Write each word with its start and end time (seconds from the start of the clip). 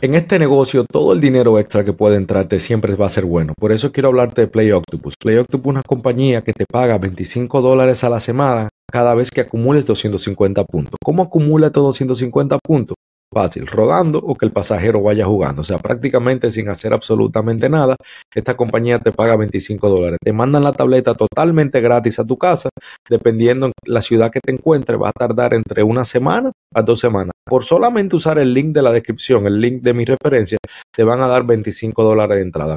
En 0.00 0.14
este 0.14 0.40
negocio, 0.40 0.84
todo 0.84 1.12
el 1.12 1.20
dinero 1.20 1.58
extra 1.58 1.84
que 1.84 1.92
puede 1.92 2.16
entrarte 2.16 2.58
siempre 2.58 2.96
va 2.96 3.06
a 3.06 3.08
ser 3.08 3.24
bueno. 3.24 3.54
Por 3.56 3.70
eso 3.70 3.92
quiero 3.92 4.08
hablarte 4.08 4.42
de 4.42 4.48
Play 4.48 4.72
Octopus. 4.72 5.14
Play 5.16 5.36
Octopus 5.36 5.66
es 5.66 5.70
una 5.70 5.82
compañía 5.82 6.42
que 6.42 6.52
te 6.52 6.66
paga 6.66 6.98
25 6.98 7.62
dólares 7.62 8.02
a 8.02 8.10
la 8.10 8.18
semana 8.18 8.68
cada 8.90 9.14
vez 9.14 9.30
que 9.30 9.40
acumules 9.40 9.86
250 9.86 10.64
puntos. 10.64 10.96
¿Cómo 11.02 11.22
acumula 11.22 11.68
estos 11.68 11.84
250 11.84 12.58
puntos? 12.58 12.96
Fácil, 13.34 13.66
rodando 13.66 14.18
o 14.18 14.34
que 14.34 14.46
el 14.46 14.52
pasajero 14.52 15.02
vaya 15.02 15.26
jugando. 15.26 15.60
O 15.60 15.64
sea, 15.64 15.76
prácticamente 15.78 16.48
sin 16.50 16.70
hacer 16.70 16.94
absolutamente 16.94 17.68
nada, 17.68 17.96
esta 18.34 18.56
compañía 18.56 18.98
te 19.00 19.12
paga 19.12 19.36
25 19.36 19.88
dólares. 19.90 20.18
Te 20.24 20.32
mandan 20.32 20.64
la 20.64 20.72
tableta 20.72 21.14
totalmente 21.14 21.82
gratis 21.82 22.18
a 22.18 22.24
tu 22.24 22.38
casa, 22.38 22.70
dependiendo 23.10 23.72
la 23.84 24.00
ciudad 24.00 24.30
que 24.30 24.40
te 24.40 24.52
encuentres, 24.52 24.98
va 24.98 25.10
a 25.10 25.12
tardar 25.12 25.52
entre 25.52 25.82
una 25.82 26.04
semana 26.04 26.52
a 26.74 26.80
dos 26.80 27.00
semanas. 27.00 27.32
Por 27.44 27.64
solamente 27.64 28.16
usar 28.16 28.38
el 28.38 28.54
link 28.54 28.74
de 28.74 28.82
la 28.82 28.92
descripción, 28.92 29.46
el 29.46 29.60
link 29.60 29.82
de 29.82 29.92
mi 29.92 30.06
referencia, 30.06 30.56
te 30.94 31.04
van 31.04 31.20
a 31.20 31.26
dar 31.26 31.44
25 31.44 32.02
dólares 32.02 32.36
de 32.36 32.42
entrada 32.42 32.76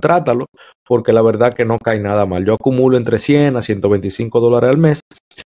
trátalo, 0.00 0.46
porque 0.84 1.12
la 1.12 1.22
verdad 1.22 1.54
que 1.54 1.64
no 1.64 1.78
cae 1.78 2.00
nada 2.00 2.26
mal. 2.26 2.44
Yo 2.44 2.54
acumulo 2.54 2.96
entre 2.96 3.18
100 3.18 3.56
a 3.56 3.62
125 3.62 4.40
dólares 4.40 4.70
al 4.70 4.78
mes. 4.78 5.00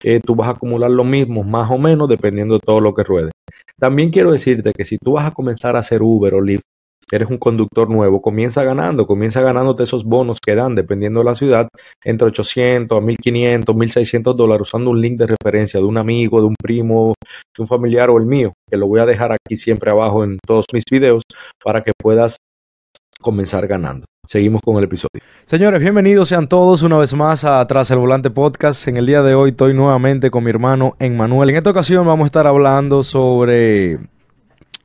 Eh, 0.03 0.21
tú 0.25 0.35
vas 0.35 0.49
a 0.49 0.53
acumular 0.53 0.91
lo 0.91 1.05
mismo, 1.05 1.43
más 1.45 1.71
o 1.71 1.79
menos, 1.79 2.09
dependiendo 2.09 2.55
de 2.55 2.61
todo 2.61 2.81
lo 2.81 2.95
que 2.95 3.05
ruede. 3.05 3.31
También 3.79 4.11
quiero 4.11 4.33
decirte 4.33 4.73
que 4.73 4.85
si 4.85 4.99
tú 4.99 5.13
vas 5.13 5.27
a 5.27 5.31
comenzar 5.33 5.77
a 5.77 5.81
hacer 5.81 6.03
Uber 6.03 6.35
o 6.35 6.41
Lyft, 6.41 6.63
eres 7.11 7.31
un 7.31 7.39
conductor 7.39 7.89
nuevo, 7.89 8.21
comienza 8.21 8.63
ganando, 8.63 9.07
comienza 9.07 9.41
ganándote 9.41 9.85
esos 9.85 10.05
bonos 10.05 10.39
que 10.45 10.55
dan, 10.55 10.75
dependiendo 10.75 11.21
de 11.21 11.25
la 11.25 11.35
ciudad, 11.35 11.69
entre 12.05 12.29
800 12.29 12.99
a 12.99 13.01
1500, 13.01 13.75
1600 13.75 14.37
dólares, 14.37 14.69
usando 14.69 14.91
un 14.91 15.01
link 15.01 15.19
de 15.19 15.29
referencia 15.29 15.81
de 15.81 15.87
un 15.87 15.97
amigo, 15.99 16.41
de 16.41 16.49
un 16.49 16.55
primo, 16.61 17.15
de 17.57 17.63
un 17.63 17.67
familiar 17.67 18.11
o 18.11 18.19
el 18.19 18.27
mío, 18.27 18.53
que 18.71 18.77
lo 18.77 18.87
voy 18.87 19.01
a 19.01 19.07
dejar 19.07 19.33
aquí 19.33 19.57
siempre 19.57 19.91
abajo 19.91 20.25
en 20.25 20.39
todos 20.47 20.67
mis 20.73 20.85
videos 20.91 21.23
para 21.63 21.83
que 21.83 21.93
puedas 21.99 22.37
comenzar 23.21 23.67
ganando. 23.67 24.07
Seguimos 24.25 24.63
con 24.63 24.77
el 24.77 24.85
episodio. 24.85 25.21
Señores, 25.45 25.81
bienvenidos 25.81 26.29
sean 26.29 26.49
todos 26.49 26.83
una 26.83 26.99
vez 26.99 27.15
más 27.15 27.45
a 27.45 27.67
Tras 27.67 27.91
el 27.91 27.99
Volante 27.99 28.31
Podcast. 28.31 28.87
En 28.89 28.97
el 28.97 29.07
día 29.07 29.23
de 29.23 29.35
hoy 29.35 29.51
estoy 29.51 29.75
nuevamente 29.75 30.31
con 30.31 30.45
mi 30.45 30.51
hermano 30.51 30.97
Emmanuel. 30.99 31.51
En 31.51 31.57
esta 31.57 31.71
ocasión 31.71 32.07
vamos 32.07 32.25
a 32.25 32.27
estar 32.27 32.47
hablando 32.47 33.03
sobre 33.03 33.99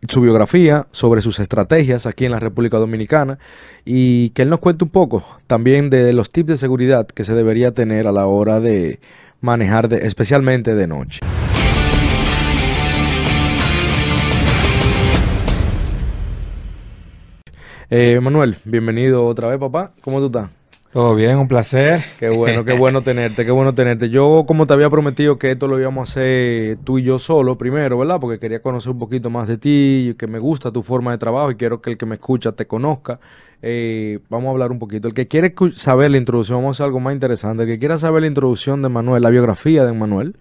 su 0.08 0.22
biografía, 0.22 0.88
sobre 0.92 1.22
sus 1.22 1.40
estrategias 1.40 2.06
aquí 2.06 2.26
en 2.26 2.32
la 2.32 2.40
República 2.40 2.78
Dominicana 2.78 3.38
y 3.86 4.30
que 4.30 4.42
él 4.42 4.50
nos 4.50 4.60
cuente 4.60 4.84
un 4.84 4.90
poco 4.90 5.24
también 5.48 5.90
de 5.90 6.12
los 6.14 6.32
tips 6.32 6.48
de 6.48 6.58
seguridad 6.58 7.08
que 7.08 7.26
se 7.26 7.34
debería 7.34 7.74
tener 7.74 8.08
a 8.08 8.12
la 8.12 8.26
hora 8.26 8.60
de 8.60 9.00
manejar, 9.42 9.94
especialmente 9.94 10.74
de 10.74 10.88
noche. 10.88 11.20
Eh, 17.96 18.20
Manuel, 18.20 18.58
bienvenido 18.66 19.24
otra 19.24 19.50
vez, 19.50 19.60
papá. 19.60 19.92
¿Cómo 20.02 20.18
tú 20.18 20.26
estás? 20.26 20.50
Todo 20.92 21.14
bien, 21.14 21.38
un 21.38 21.48
placer. 21.48 22.02
Qué 22.20 22.28
bueno, 22.28 22.66
qué 22.66 22.74
bueno 22.74 23.04
tenerte, 23.04 23.46
qué 23.46 23.52
bueno 23.52 23.76
tenerte. 23.76 24.10
Yo, 24.10 24.46
como 24.48 24.66
te 24.66 24.74
había 24.74 24.90
prometido 24.90 25.38
que 25.38 25.52
esto 25.52 25.68
lo 25.68 25.80
íbamos 25.80 26.10
a 26.10 26.12
hacer 26.12 26.78
tú 26.84 26.98
y 26.98 27.04
yo 27.04 27.20
solo 27.20 27.56
primero, 27.56 28.00
¿verdad? 28.00 28.20
Porque 28.20 28.40
quería 28.40 28.64
conocer 28.64 28.94
un 28.94 28.98
poquito 28.98 29.30
más 29.30 29.48
de 29.48 29.60
ti, 29.60 30.16
que 30.18 30.26
me 30.26 30.40
gusta 30.40 30.72
tu 30.72 30.82
forma 30.82 31.12
de 31.12 31.20
trabajo 31.20 31.52
y 31.52 31.56
quiero 31.56 31.84
que 31.84 31.92
el 31.92 31.98
que 32.00 32.08
me 32.08 32.16
escucha 32.16 32.54
te 32.54 32.66
conozca. 32.66 33.20
Eh, 33.62 34.18
vamos 34.28 34.48
a 34.48 34.52
hablar 34.54 34.72
un 34.72 34.80
poquito. 34.80 35.08
El 35.08 35.14
que 35.14 35.28
quiere 35.28 35.54
saber 35.76 36.10
la 36.10 36.18
introducción, 36.18 36.58
vamos 36.58 36.70
a 36.70 36.76
hacer 36.78 36.86
algo 36.88 37.00
más 37.00 37.14
interesante. 37.14 37.62
El 37.62 37.70
que 37.70 37.78
quiera 37.78 38.00
saber 38.00 38.22
la 38.24 38.28
introducción 38.28 38.82
de 38.82 38.90
Manuel, 38.90 39.22
la 39.22 39.30
biografía 39.30 39.86
de 39.86 39.94
Manuel, 39.94 40.38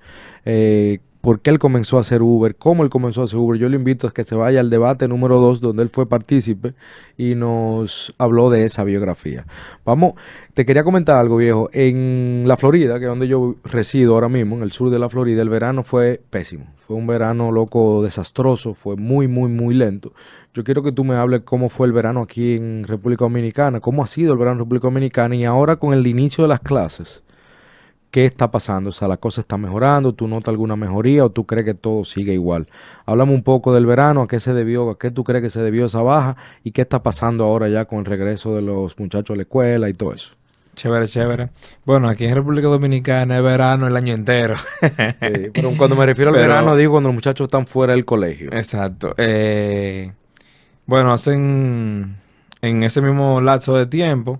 eh, 0.47 1.01
por 1.23 1.41
qué 1.41 1.51
él 1.51 1.61
comenzó 1.61 1.99
a 1.99 2.01
hacer 2.01 2.21
Uber, 2.21 2.57
cómo 2.57 2.83
él 2.83 2.91
comenzó 2.91 3.23
a 3.23 3.25
hacer 3.25 3.39
Uber. 3.39 3.59
Yo 3.59 3.69
le 3.69 3.77
invito 3.77 4.09
a 4.09 4.13
que 4.13 4.25
se 4.25 4.35
vaya 4.35 4.59
al 4.59 4.71
debate 4.71 5.07
número 5.07 5.41
2 5.41 5.61
donde 5.61 5.85
él 5.85 5.89
fue 5.89 6.07
partícipe 6.07 6.75
y 7.17 7.37
nos 7.37 8.13
habló 8.19 8.51
de 8.51 8.65
esa 8.65 8.83
biografía. 8.83 9.47
Vamos, 9.85 10.15
te 10.53 10.67
quería 10.67 10.83
comentar 10.83 11.17
algo 11.17 11.37
viejo. 11.37 11.71
En 11.73 12.43
la 12.47 12.57
Florida, 12.57 12.99
que 12.99 13.05
es 13.05 13.09
donde 13.09 13.29
yo 13.29 13.55
resido 13.63 14.15
ahora 14.15 14.29
mismo, 14.29 14.57
en 14.57 14.65
el 14.65 14.73
sur 14.73 14.91
de 14.91 14.99
la 14.99 15.09
Florida, 15.09 15.43
el 15.43 15.49
verano 15.49 15.85
fue 15.85 16.21
pésimo. 16.29 16.67
Fue 16.89 16.97
un 16.97 17.07
verano 17.07 17.53
loco, 17.53 18.03
desastroso, 18.03 18.75
fue 18.75 18.97
muy, 18.97 19.29
muy, 19.29 19.49
muy 19.49 19.77
lento. 19.77 20.13
Yo 20.53 20.65
quiero 20.65 20.83
que 20.83 20.91
tú 20.91 21.05
me 21.05 21.15
hables 21.15 21.43
cómo 21.45 21.69
fue 21.69 21.87
el 21.87 21.93
verano 21.93 22.21
aquí 22.23 22.57
en 22.57 22.85
República 22.85 23.25
Dominicana, 23.25 23.79
cómo 23.79 24.03
ha 24.03 24.09
sido 24.09 24.33
el 24.33 24.39
verano 24.41 24.55
en 24.55 24.59
República 24.65 24.89
Dominicana 24.89 25.37
y 25.37 25.45
ahora 25.45 25.77
con 25.77 25.95
el 25.95 26.05
inicio 26.05 26.43
de 26.43 26.49
las 26.49 26.61
clases 26.61 27.23
qué 28.13 28.27
está 28.27 28.51
pasando, 28.51 28.91
o 28.91 28.93
sea, 28.93 29.09
la 29.09 29.17
cosa 29.17 29.41
está 29.41 29.57
mejorando, 29.57 30.13
tú 30.13 30.29
notas 30.29 30.51
alguna 30.53 30.77
mejoría 30.77 31.25
o 31.25 31.31
tú 31.31 31.47
crees 31.47 31.65
que 31.65 31.73
todo 31.73 32.05
sigue 32.05 32.35
igual. 32.35 32.69
Hablamos 33.07 33.35
un 33.35 33.43
poco 33.43 33.73
del 33.73 33.87
verano, 33.87 34.23
a 34.23 34.29
qué 34.29 34.39
se 34.39 34.53
debió, 34.53 34.91
a 34.91 34.99
qué 34.99 35.11
tú 35.11 35.25
crees 35.25 35.43
que 35.43 35.49
se 35.49 35.63
debió 35.63 35.87
esa 35.87 36.03
baja 36.03 36.37
y 36.63 36.73
qué 36.73 36.83
está 36.83 37.03
pasando 37.03 37.45
ahora 37.45 37.71
ya 37.71 37.87
con 37.87 38.01
el 38.01 38.05
regreso 38.05 38.55
de 38.55 38.61
los 38.61 38.99
muchachos 38.99 39.35
a 39.35 39.37
la 39.37 39.43
escuela 39.43 39.89
y 39.89 39.95
todo 39.95 40.13
eso. 40.13 40.35
Chévere, 40.77 41.07
chévere. 41.07 41.49
Bueno, 41.87 42.09
aquí 42.11 42.27
en 42.27 42.35
República 42.35 42.69
Dominicana 42.69 43.39
es 43.39 43.43
verano 43.43 43.87
el 43.87 43.97
año 43.97 44.13
entero. 44.13 44.57
pero 45.55 45.73
cuando 45.79 45.97
me 45.97 46.05
refiero 46.05 46.31
al 46.31 46.37
verano, 46.41 46.77
digo 46.77 46.93
cuando 46.93 47.09
los 47.09 47.15
muchachos 47.15 47.47
están 47.47 47.67
fuera 47.67 47.95
del 47.95 48.05
colegio. 48.05 48.53
Exacto. 48.53 49.15
Eh, 49.17 50.13
bueno, 50.85 51.15
hacen 51.15 52.17
en 52.61 52.83
ese 52.83 53.01
mismo 53.01 53.41
lapso 53.41 53.75
de 53.75 53.87
tiempo, 53.87 54.39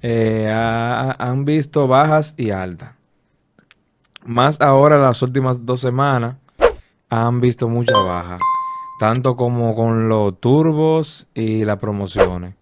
eh, 0.00 0.48
han 0.50 1.44
visto 1.44 1.86
bajas 1.86 2.32
y 2.38 2.50
altas. 2.50 2.99
Más 4.24 4.60
ahora, 4.60 4.98
las 4.98 5.22
últimas 5.22 5.64
dos 5.64 5.80
semanas, 5.80 6.36
han 7.08 7.40
visto 7.40 7.68
mucha 7.68 7.98
baja. 7.98 8.38
Tanto 8.98 9.36
como 9.36 9.74
con 9.74 10.08
los 10.08 10.38
turbos 10.40 11.26
y 11.34 11.64
las 11.64 11.78
promociones. 11.78 12.54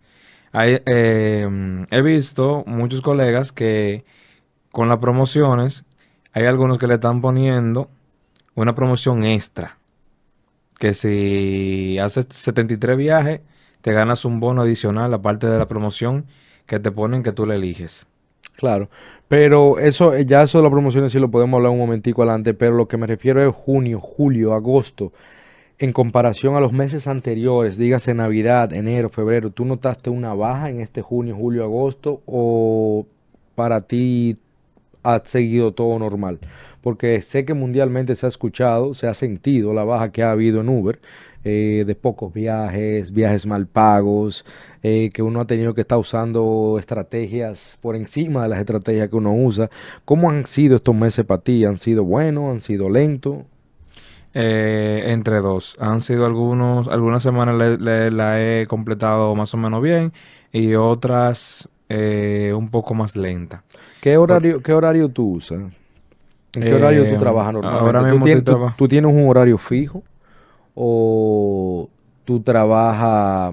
Eh, 0.55 1.87
he 1.91 2.03
visto 2.03 2.65
muchos 2.67 3.01
colegas 3.01 3.53
que 3.53 4.05
con 4.73 4.89
las 4.89 4.99
promociones, 4.99 5.85
hay 6.33 6.47
algunos 6.47 6.79
que 6.79 6.87
le 6.87 6.95
están 6.95 7.21
poniendo 7.21 7.91
una 8.55 8.73
promoción 8.73 9.25
extra. 9.25 9.79
Que 10.79 10.95
si 10.95 11.99
haces 11.99 12.27
73 12.31 12.97
viajes, 12.97 13.41
te 13.83 13.93
ganas 13.93 14.25
un 14.25 14.41
bono 14.41 14.63
adicional 14.63 15.13
aparte 15.15 15.47
de 15.47 15.59
la 15.59 15.67
promoción 15.67 16.27
que 16.67 16.79
te 16.79 16.91
ponen 16.91 17.23
que 17.23 17.33
tú 17.33 17.47
le 17.47 17.57
eliges. 17.57 18.07
Claro, 18.59 18.89
pero 19.29 19.79
eso, 19.79 20.17
eh, 20.17 20.27
ya 20.27 20.43
eso 20.43 20.59
de 20.59 20.65
las 20.65 20.73
promociones 20.73 21.13
sí 21.13 21.21
lo 21.21 21.31
podemos 21.31 21.59
hablar 21.59 21.71
un 21.71 21.79
momentico 21.79 22.23
adelante, 22.23 22.55
pero 22.55 22.75
lo 22.75 22.89
que 22.89 22.97
me 22.97 23.07
refiero 23.07 23.41
es 23.49 23.55
junio, 23.55 24.01
julio, 24.01 24.53
agosto, 24.53 25.13
en 25.79 25.93
comparación 25.93 26.57
a 26.57 26.61
los 26.61 26.73
meses 26.73 27.07
anteriores, 27.07 27.79
dígase 27.79 28.15
Navidad, 28.15 28.73
enero, 28.73 29.11
febrero, 29.11 29.51
¿tú 29.51 29.65
notaste 29.65 30.11
una 30.11 30.35
baja 30.35 30.71
en 30.71 30.81
este 30.81 31.03
junio, 31.03 31.37
julio, 31.37 31.63
agosto 31.63 32.23
o 32.27 33.07
para 33.55 33.83
ti 33.83 34.39
ha 35.05 35.23
seguido 35.25 35.73
todo 35.73 35.97
normal? 36.01 36.41
Porque 36.81 37.21
sé 37.23 37.45
que 37.45 37.55
mundialmente 37.55 38.15
se 38.15 38.27
ha 38.27 38.29
escuchado, 38.29 38.95
se 38.95 39.07
ha 39.07 39.15
sentido 39.15 39.75
la 39.75 39.85
baja 39.85 40.13
que 40.13 40.23
ha 40.23 40.31
habido 40.31 40.61
en 40.61 40.69
Uber, 40.69 41.01
eh, 41.45 41.85
de 41.87 41.95
pocos 41.95 42.33
viajes, 42.35 43.13
viajes 43.13 43.47
mal 43.47 43.67
pagos, 43.67 44.45
eh, 44.83 45.09
que 45.15 45.23
uno 45.23 45.41
ha 45.41 45.47
tenido 45.47 45.73
que 45.73 45.83
estar 45.83 45.97
usando 45.97 46.77
estrategias 46.79 47.79
por 47.81 47.95
encima 47.97 48.43
de 48.43 48.49
las 48.49 48.59
estrategias 48.59 49.09
que 49.09 49.17
uno 49.17 49.33
usa. 49.33 49.71
¿Cómo 50.05 50.31
han 50.31 50.47
sido 50.47 50.77
estos 50.77 50.95
meses 50.95 51.25
para 51.25 51.41
ti? 51.41 51.65
¿Han 51.65 51.79
sido 51.79 52.05
buenos? 52.05 52.51
¿Han 52.51 52.61
sido 52.61 52.91
lentos? 52.91 53.39
Eh, 54.35 55.05
entre 55.07 55.41
dos. 55.41 55.77
Han 55.81 56.01
sido 56.01 56.27
algunos, 56.27 56.89
algunas 56.89 57.23
semanas 57.23 57.79
la 57.81 58.43
he 58.43 58.67
completado 58.67 59.35
más 59.35 59.55
o 59.55 59.57
menos 59.57 59.81
bien 59.83 60.13
y 60.53 60.75
otras 60.75 61.69
un 61.89 62.69
poco 62.71 62.93
más 62.95 63.17
lenta. 63.17 63.63
¿Qué 64.03 64.19
horario, 64.19 64.63
¿qué 64.63 64.75
horario 64.75 65.09
tú 65.09 65.37
usas? 65.37 65.63
¿En 66.55 66.63
qué 66.63 66.75
horario 66.75 67.09
tú 67.11 67.19
trabajas 67.19 67.53
normalmente? 67.53 67.99
Ahora 67.99 68.03
mismo 68.03 68.73
¿Tú 68.77 68.89
tienes 68.89 69.13
un 69.13 69.29
horario 69.29 69.59
fijo? 69.59 70.03
o 70.81 71.89
tú 72.25 72.41
trabajas 72.41 73.53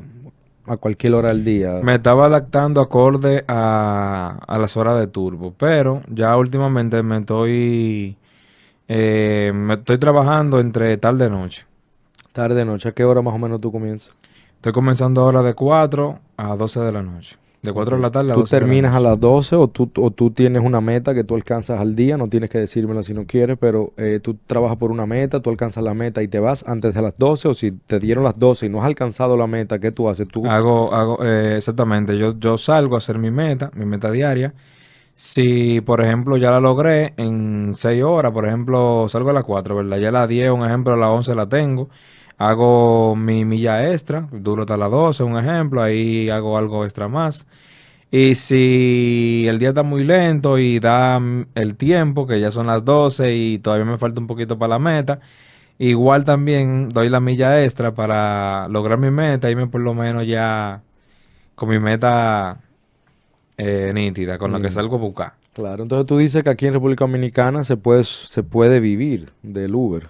a 0.67 0.77
cualquier 0.77 1.15
hora 1.15 1.29
del 1.29 1.43
día? 1.43 1.79
Me 1.81 1.95
estaba 1.95 2.27
adaptando 2.27 2.81
acorde 2.81 3.43
a, 3.47 4.37
a 4.47 4.59
las 4.59 4.77
horas 4.77 4.99
de 4.99 5.07
turbo, 5.07 5.53
pero 5.57 6.03
ya 6.07 6.37
últimamente 6.37 7.01
me 7.01 7.17
estoy, 7.17 8.15
eh, 8.87 9.51
me 9.55 9.73
estoy 9.75 9.97
trabajando 9.97 10.59
entre 10.59 10.95
tarde 10.97 11.25
y 11.25 11.29
noche. 11.29 11.65
Tarde 12.31 12.61
y 12.61 12.65
noche, 12.65 12.89
¿a 12.89 12.91
qué 12.91 13.03
hora 13.03 13.23
más 13.23 13.33
o 13.33 13.39
menos 13.39 13.59
tú 13.59 13.71
comienzas? 13.71 14.13
Estoy 14.55 14.71
comenzando 14.71 15.21
ahora 15.21 15.41
de 15.41 15.53
4 15.55 16.19
a 16.37 16.55
12 16.55 16.79
de 16.79 16.91
la 16.91 17.01
noche. 17.01 17.37
De 17.65 17.73
4 17.73 17.97
de 17.97 18.01
la 18.01 18.11
tarde 18.11 18.31
a 18.31 18.35
¿Tú 18.35 18.43
terminas 18.43 18.95
a 18.95 18.99
las 18.99 19.19
12 19.19 19.55
o 19.55 19.67
tú, 19.67 19.91
o 19.97 20.11
tú 20.11 20.31
tienes 20.31 20.63
una 20.63 20.81
meta 20.81 21.13
que 21.13 21.23
tú 21.23 21.35
alcanzas 21.35 21.79
al 21.79 21.95
día? 21.95 22.17
No 22.17 22.27
tienes 22.27 22.49
que 22.49 22.59
decírmela 22.59 23.03
si 23.03 23.13
no 23.13 23.25
quieres, 23.25 23.57
pero 23.59 23.93
eh, 23.97 24.19
tú 24.21 24.37
trabajas 24.47 24.77
por 24.77 24.91
una 24.91 25.05
meta, 25.05 25.39
tú 25.41 25.49
alcanzas 25.49 25.83
la 25.83 25.93
meta 25.93 26.23
y 26.23 26.27
te 26.27 26.39
vas 26.39 26.63
antes 26.67 26.93
de 26.93 27.01
las 27.01 27.17
12 27.17 27.47
o 27.47 27.53
si 27.53 27.71
te 27.71 27.99
dieron 27.99 28.23
las 28.23 28.39
12 28.39 28.67
y 28.67 28.69
no 28.69 28.79
has 28.79 28.85
alcanzado 28.85 29.35
la 29.35 29.47
meta, 29.47 29.79
¿qué 29.79 29.91
tú 29.91 30.07
haces? 30.07 30.27
Tú... 30.27 30.45
Hago, 30.47 30.93
hago 30.93 31.23
eh, 31.23 31.55
exactamente, 31.57 32.17
yo, 32.17 32.37
yo 32.39 32.57
salgo 32.57 32.95
a 32.95 32.99
hacer 32.99 33.17
mi 33.17 33.31
meta, 33.31 33.71
mi 33.75 33.85
meta 33.85 34.11
diaria. 34.11 34.53
Si, 35.15 35.79
por 35.81 36.01
ejemplo, 36.01 36.35
ya 36.35 36.51
la 36.51 36.59
logré 36.59 37.13
en 37.17 37.73
6 37.75 38.03
horas, 38.03 38.33
por 38.33 38.45
ejemplo, 38.45 39.07
salgo 39.07 39.29
a 39.29 39.33
las 39.33 39.43
4, 39.45 39.75
¿verdad? 39.75 39.97
Ya 39.97 40.09
a 40.09 40.11
las 40.11 40.27
10, 40.29 40.51
un 40.51 40.65
ejemplo, 40.65 40.93
a 40.93 40.97
las 40.97 41.09
11 41.09 41.35
la 41.35 41.47
tengo. 41.47 41.89
Hago 42.37 43.15
mi 43.15 43.45
milla 43.45 43.91
extra, 43.91 44.27
duro 44.31 44.63
hasta 44.63 44.77
las 44.77 44.91
12, 44.91 45.23
un 45.23 45.37
ejemplo, 45.37 45.81
ahí 45.81 46.29
hago 46.29 46.57
algo 46.57 46.83
extra 46.85 47.07
más. 47.07 47.45
Y 48.11 48.35
si 48.35 49.45
el 49.47 49.59
día 49.59 49.69
está 49.69 49.83
muy 49.83 50.03
lento 50.03 50.57
y 50.59 50.79
da 50.79 51.19
mm, 51.19 51.47
el 51.55 51.75
tiempo, 51.77 52.27
que 52.27 52.39
ya 52.39 52.51
son 52.51 52.67
las 52.67 52.85
12 52.85 53.35
y 53.35 53.59
todavía 53.59 53.85
me 53.85 53.97
falta 53.97 54.21
un 54.21 54.27
poquito 54.27 54.57
para 54.57 54.71
la 54.71 54.79
meta, 54.79 55.19
igual 55.79 56.25
también 56.25 56.89
doy 56.89 57.09
la 57.09 57.19
milla 57.21 57.63
extra 57.63 57.93
para 57.95 58.67
lograr 58.69 58.99
mi 58.99 59.11
meta, 59.11 59.51
irme 59.51 59.67
por 59.67 59.81
lo 59.81 59.93
menos 59.93 60.27
ya 60.27 60.83
con 61.55 61.69
mi 61.69 61.79
meta 61.79 62.59
eh, 63.57 63.91
nítida, 63.93 64.37
con 64.37 64.51
lo 64.51 64.59
que 64.61 64.67
Mm. 64.69 64.71
salgo 64.71 64.95
a 64.97 64.99
buscar. 64.99 65.33
Claro, 65.53 65.83
entonces 65.83 66.05
tú 66.07 66.17
dices 66.17 66.43
que 66.43 66.49
aquí 66.49 66.67
en 66.67 66.73
República 66.73 67.05
Dominicana 67.05 67.63
se 67.63 67.77
puede, 67.77 68.03
se 68.03 68.43
puede 68.43 68.79
vivir 68.81 69.31
del 69.41 69.73
Uber. 69.75 70.09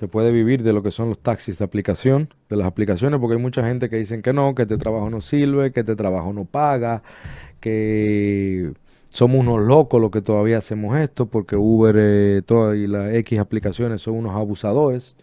Se 0.00 0.08
puede 0.08 0.32
vivir 0.32 0.62
de 0.62 0.72
lo 0.72 0.82
que 0.82 0.90
son 0.90 1.10
los 1.10 1.18
taxis 1.18 1.58
de 1.58 1.64
aplicación, 1.66 2.32
de 2.48 2.56
las 2.56 2.66
aplicaciones, 2.66 3.20
porque 3.20 3.36
hay 3.36 3.42
mucha 3.42 3.62
gente 3.62 3.90
que 3.90 3.96
dicen 3.96 4.22
que 4.22 4.32
no, 4.32 4.54
que 4.54 4.62
este 4.62 4.78
trabajo 4.78 5.10
no 5.10 5.20
sirve, 5.20 5.72
que 5.72 5.80
este 5.80 5.94
trabajo 5.94 6.32
no 6.32 6.46
paga, 6.46 7.02
que 7.60 8.72
somos 9.10 9.40
unos 9.46 9.60
locos 9.60 10.00
los 10.00 10.10
que 10.10 10.22
todavía 10.22 10.56
hacemos 10.56 10.96
esto, 10.96 11.26
porque 11.26 11.54
Uber 11.54 11.94
eh, 11.98 12.42
y 12.78 12.86
las 12.86 13.14
X 13.14 13.40
aplicaciones 13.40 14.00
son 14.00 14.14
unos 14.14 14.34
abusadores. 14.34 15.16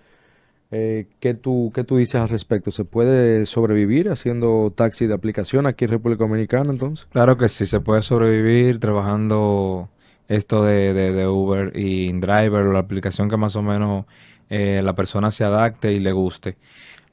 Eh, 0.69 1.07
¿qué 1.19 1.33
tú, 1.33 1.71
qué 1.73 1.83
tú 1.83 1.97
dices 1.97 2.21
al 2.21 2.29
respecto? 2.29 2.69
¿Se 2.69 2.85
puede 2.85 3.47
sobrevivir 3.47 4.11
haciendo 4.11 4.71
taxi 4.75 5.07
de 5.07 5.15
aplicación 5.15 5.65
aquí 5.65 5.85
en 5.85 5.91
República 5.91 6.25
Dominicana 6.25 6.69
entonces? 6.69 7.07
Claro 7.11 7.35
que 7.35 7.49
sí, 7.49 7.65
se 7.65 7.79
puede 7.79 8.03
sobrevivir 8.03 8.79
trabajando 8.79 9.89
esto 10.27 10.63
de, 10.63 10.93
de, 10.93 11.13
de 11.13 11.27
Uber 11.27 11.71
y 11.75 12.09
InDriver 12.09 12.61
o 12.61 12.73
la 12.73 12.79
aplicación 12.79 13.27
que 13.27 13.37
más 13.37 13.55
o 13.55 13.63
menos 13.63 14.05
eh, 14.49 14.81
la 14.83 14.93
persona 14.93 15.31
se 15.31 15.43
adapte 15.43 15.91
y 15.91 15.99
le 15.99 16.11
guste. 16.11 16.57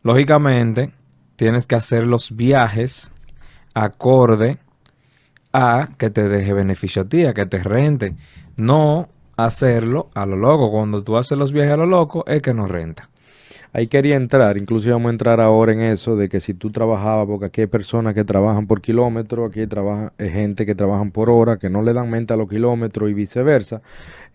Lógicamente, 0.02 0.92
tienes 1.36 1.66
que 1.66 1.74
hacer 1.74 2.06
los 2.06 2.36
viajes 2.36 3.10
acorde 3.74 4.58
a 5.52 5.88
que 5.98 6.10
te 6.10 6.28
deje 6.28 6.52
beneficio 6.52 7.02
a 7.02 7.04
ti, 7.06 7.24
a 7.24 7.34
que 7.34 7.46
te 7.46 7.62
rente. 7.62 8.16
No 8.56 9.08
hacerlo 9.36 10.10
a 10.14 10.26
lo 10.26 10.36
loco. 10.36 10.70
Cuando 10.70 11.02
tú 11.02 11.16
haces 11.16 11.38
los 11.38 11.52
viajes 11.52 11.72
a 11.72 11.76
lo 11.76 11.86
loco, 11.86 12.24
es 12.26 12.42
que 12.42 12.54
no 12.54 12.66
renta. 12.66 13.08
Ahí 13.76 13.88
quería 13.88 14.14
entrar, 14.14 14.56
incluso 14.56 14.88
vamos 14.90 15.08
a 15.08 15.10
entrar 15.10 15.40
ahora 15.40 15.72
en 15.72 15.80
eso 15.80 16.14
de 16.14 16.28
que 16.28 16.40
si 16.40 16.54
tú 16.54 16.70
trabajabas, 16.70 17.26
porque 17.26 17.46
aquí 17.46 17.60
hay 17.62 17.66
personas 17.66 18.14
que 18.14 18.22
trabajan 18.22 18.68
por 18.68 18.80
kilómetro, 18.80 19.44
aquí 19.46 19.66
trabaja, 19.66 20.12
hay 20.16 20.30
gente 20.30 20.64
que 20.64 20.76
trabajan 20.76 21.10
por 21.10 21.28
hora, 21.28 21.58
que 21.58 21.68
no 21.68 21.82
le 21.82 21.92
dan 21.92 22.08
mente 22.08 22.32
a 22.32 22.36
los 22.36 22.48
kilómetros 22.48 23.10
y 23.10 23.14
viceversa. 23.14 23.82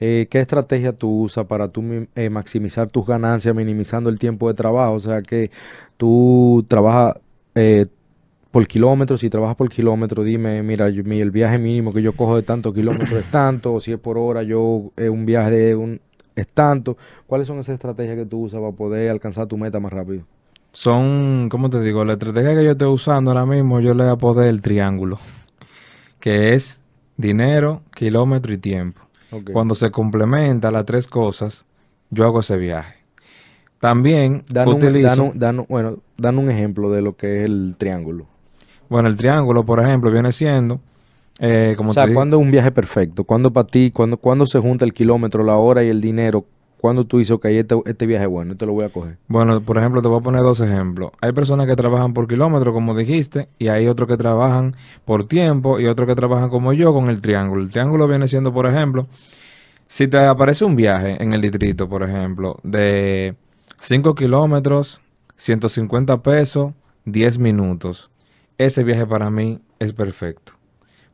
Eh, 0.02 0.28
¿qué 0.30 0.42
estrategia 0.42 0.92
tú 0.92 1.22
usas 1.22 1.46
para 1.46 1.70
tú 1.70 1.82
eh, 2.16 2.30
maximizar 2.30 2.92
tus 2.92 3.08
ganancias, 3.08 3.56
minimizando 3.56 4.10
el 4.10 4.20
tiempo 4.20 4.50
de 4.50 4.56
trabajo? 4.56 4.94
O 4.96 5.00
sea, 5.00 5.22
que 5.22 5.52
tú 5.96 6.66
trabajas 6.68 7.16
eh, 7.56 7.86
por 8.52 8.68
kilómetros, 8.68 9.22
si 9.22 9.30
trabajas 9.30 9.56
por 9.56 9.70
kilómetro, 9.70 10.24
dime, 10.24 10.64
mira, 10.64 10.90
yo- 10.90 11.04
mi- 11.06 11.22
el 11.22 11.32
viaje 11.32 11.58
mínimo 11.58 11.94
que 11.94 12.02
yo 12.02 12.14
cojo 12.14 12.36
de 12.36 12.44
tantos 12.44 12.74
kilómetros 12.74 13.14
es 13.14 13.26
tanto, 13.32 13.74
o 13.76 13.80
si 13.80 13.94
es 13.94 14.00
por 14.00 14.18
hora, 14.18 14.44
yo 14.44 14.92
eh, 14.98 15.08
un 15.10 15.26
viaje 15.26 15.52
de 15.52 15.76
un 15.76 16.02
es 16.42 16.48
tanto. 16.48 16.98
¿Cuáles 17.28 17.48
son 17.48 17.60
esas 17.60 17.74
estrategias 17.74 18.16
que 18.18 18.26
tú 18.26 18.42
usas 18.44 18.60
para 18.60 18.72
poder 18.72 19.10
alcanzar 19.10 19.48
tu 19.48 19.58
meta 19.58 19.80
más 19.80 19.92
rápido? 19.94 20.24
Son, 20.72 21.50
¿cómo 21.50 21.70
te 21.70 21.80
digo? 21.82 22.06
La 22.06 22.14
estrategia 22.14 22.56
que 22.56 22.64
yo 22.64 22.72
estoy 22.72 22.88
usando 22.90 23.32
ahora 23.32 23.46
mismo, 23.46 23.80
yo 23.80 23.94
le 23.94 24.04
voy 24.04 24.14
a 24.14 24.16
poner 24.18 24.48
el 24.48 24.62
triángulo, 24.62 25.18
que 26.20 26.54
es 26.54 26.80
dinero, 27.18 27.82
kilómetro 27.96 28.54
y 28.54 28.58
tiempo. 28.58 29.02
Cuando 29.54 29.76
se 29.76 29.92
complementa 29.92 30.72
las 30.72 30.86
tres 30.86 31.08
cosas, 31.08 31.66
yo 32.10 32.26
hago 32.26 32.40
ese 32.40 32.58
viaje. 32.58 32.96
También 33.80 34.44
Dan 34.50 34.68
un, 34.68 34.74
utilizo, 34.76 35.08
dan 35.08 35.20
un- 35.22 35.40
dan 35.40 35.60
un- 35.60 35.66
bueno, 35.70 35.98
dan 36.18 36.38
un 36.38 36.50
ejemplo 36.50 36.92
de 36.92 37.02
lo 37.02 37.16
que 37.16 37.40
es 37.40 37.46
el 37.46 37.76
triángulo. 37.78 38.26
bueno, 38.90 39.08
el 39.08 39.16
triángulo, 39.16 39.64
por 39.66 39.80
ejemplo, 39.80 40.12
viene 40.12 40.32
siendo, 40.32 40.82
eh, 41.40 41.76
como 41.78 41.92
o 41.92 41.94
sea, 41.94 42.12
¿cuándo 42.14 42.38
es 42.38 42.44
un 42.44 42.52
viaje 42.52 42.72
perfecto? 42.72 43.24
¿Cuándo 43.24 43.52
para 43.52 43.68
ti, 43.68 43.92
cuándo, 43.92 44.18
cuándo 44.18 44.46
se 44.46 44.60
junta 44.60 44.86
el 44.86 44.94
kilómetro, 44.94 45.44
la 45.44 45.56
hora 45.56 45.84
y 45.84 45.90
el 45.90 46.02
dinero? 46.02 46.46
¿Cuándo 46.80 47.06
tú 47.06 47.18
dices, 47.18 47.32
ok, 47.32 47.46
este, 47.46 47.76
este 47.86 48.06
viaje 48.06 48.24
es 48.24 48.30
bueno, 48.30 48.54
este 48.54 48.66
lo 48.66 48.72
voy 48.72 48.86
a 48.86 48.90
coger? 48.90 49.18
bueno, 49.28 49.60
por 49.62 49.78
ejemplo, 49.78 50.02
te 50.02 50.08
voy 50.08 50.20
a 50.20 50.22
poner 50.24 50.42
dos 50.44 50.62
ejemplos. 50.62 51.12
Hay 51.20 51.34
personas 51.34 51.68
que 51.68 51.76
trabajan 51.76 52.14
por 52.14 52.28
kilómetro, 52.28 52.72
como 52.72 52.96
dijiste, 52.96 53.50
y 53.58 53.68
hay 53.68 53.88
otros 53.88 54.08
que 54.08 54.16
trabajan 54.16 54.74
por 55.04 55.28
tiempo 55.28 55.80
y 55.80 55.88
otros 55.88 56.08
que 56.08 56.16
trabajan 56.16 56.50
como 56.50 56.72
yo 56.72 56.94
con 56.94 57.10
el 57.10 57.20
triángulo. 57.20 57.64
El 57.64 57.72
triángulo 57.72 58.08
viene 58.08 58.30
siendo, 58.30 58.54
por 58.54 58.66
ejemplo, 58.66 59.08
si 59.88 60.08
te 60.08 60.18
aparece 60.20 60.64
un 60.64 60.78
viaje 60.78 61.22
en 61.22 61.34
el 61.34 61.42
distrito, 61.42 61.90
por 61.90 62.04
ejemplo, 62.04 62.60
de 62.64 63.36
5 63.80 64.16
kilómetros, 64.16 65.02
150 65.36 66.22
pesos, 66.22 66.74
10 67.06 67.40
minutos. 67.40 68.10
Ese 68.58 68.84
viaje 68.84 69.06
para 69.06 69.30
mí 69.30 69.60
es 69.80 69.92
perfecto. 69.92 70.59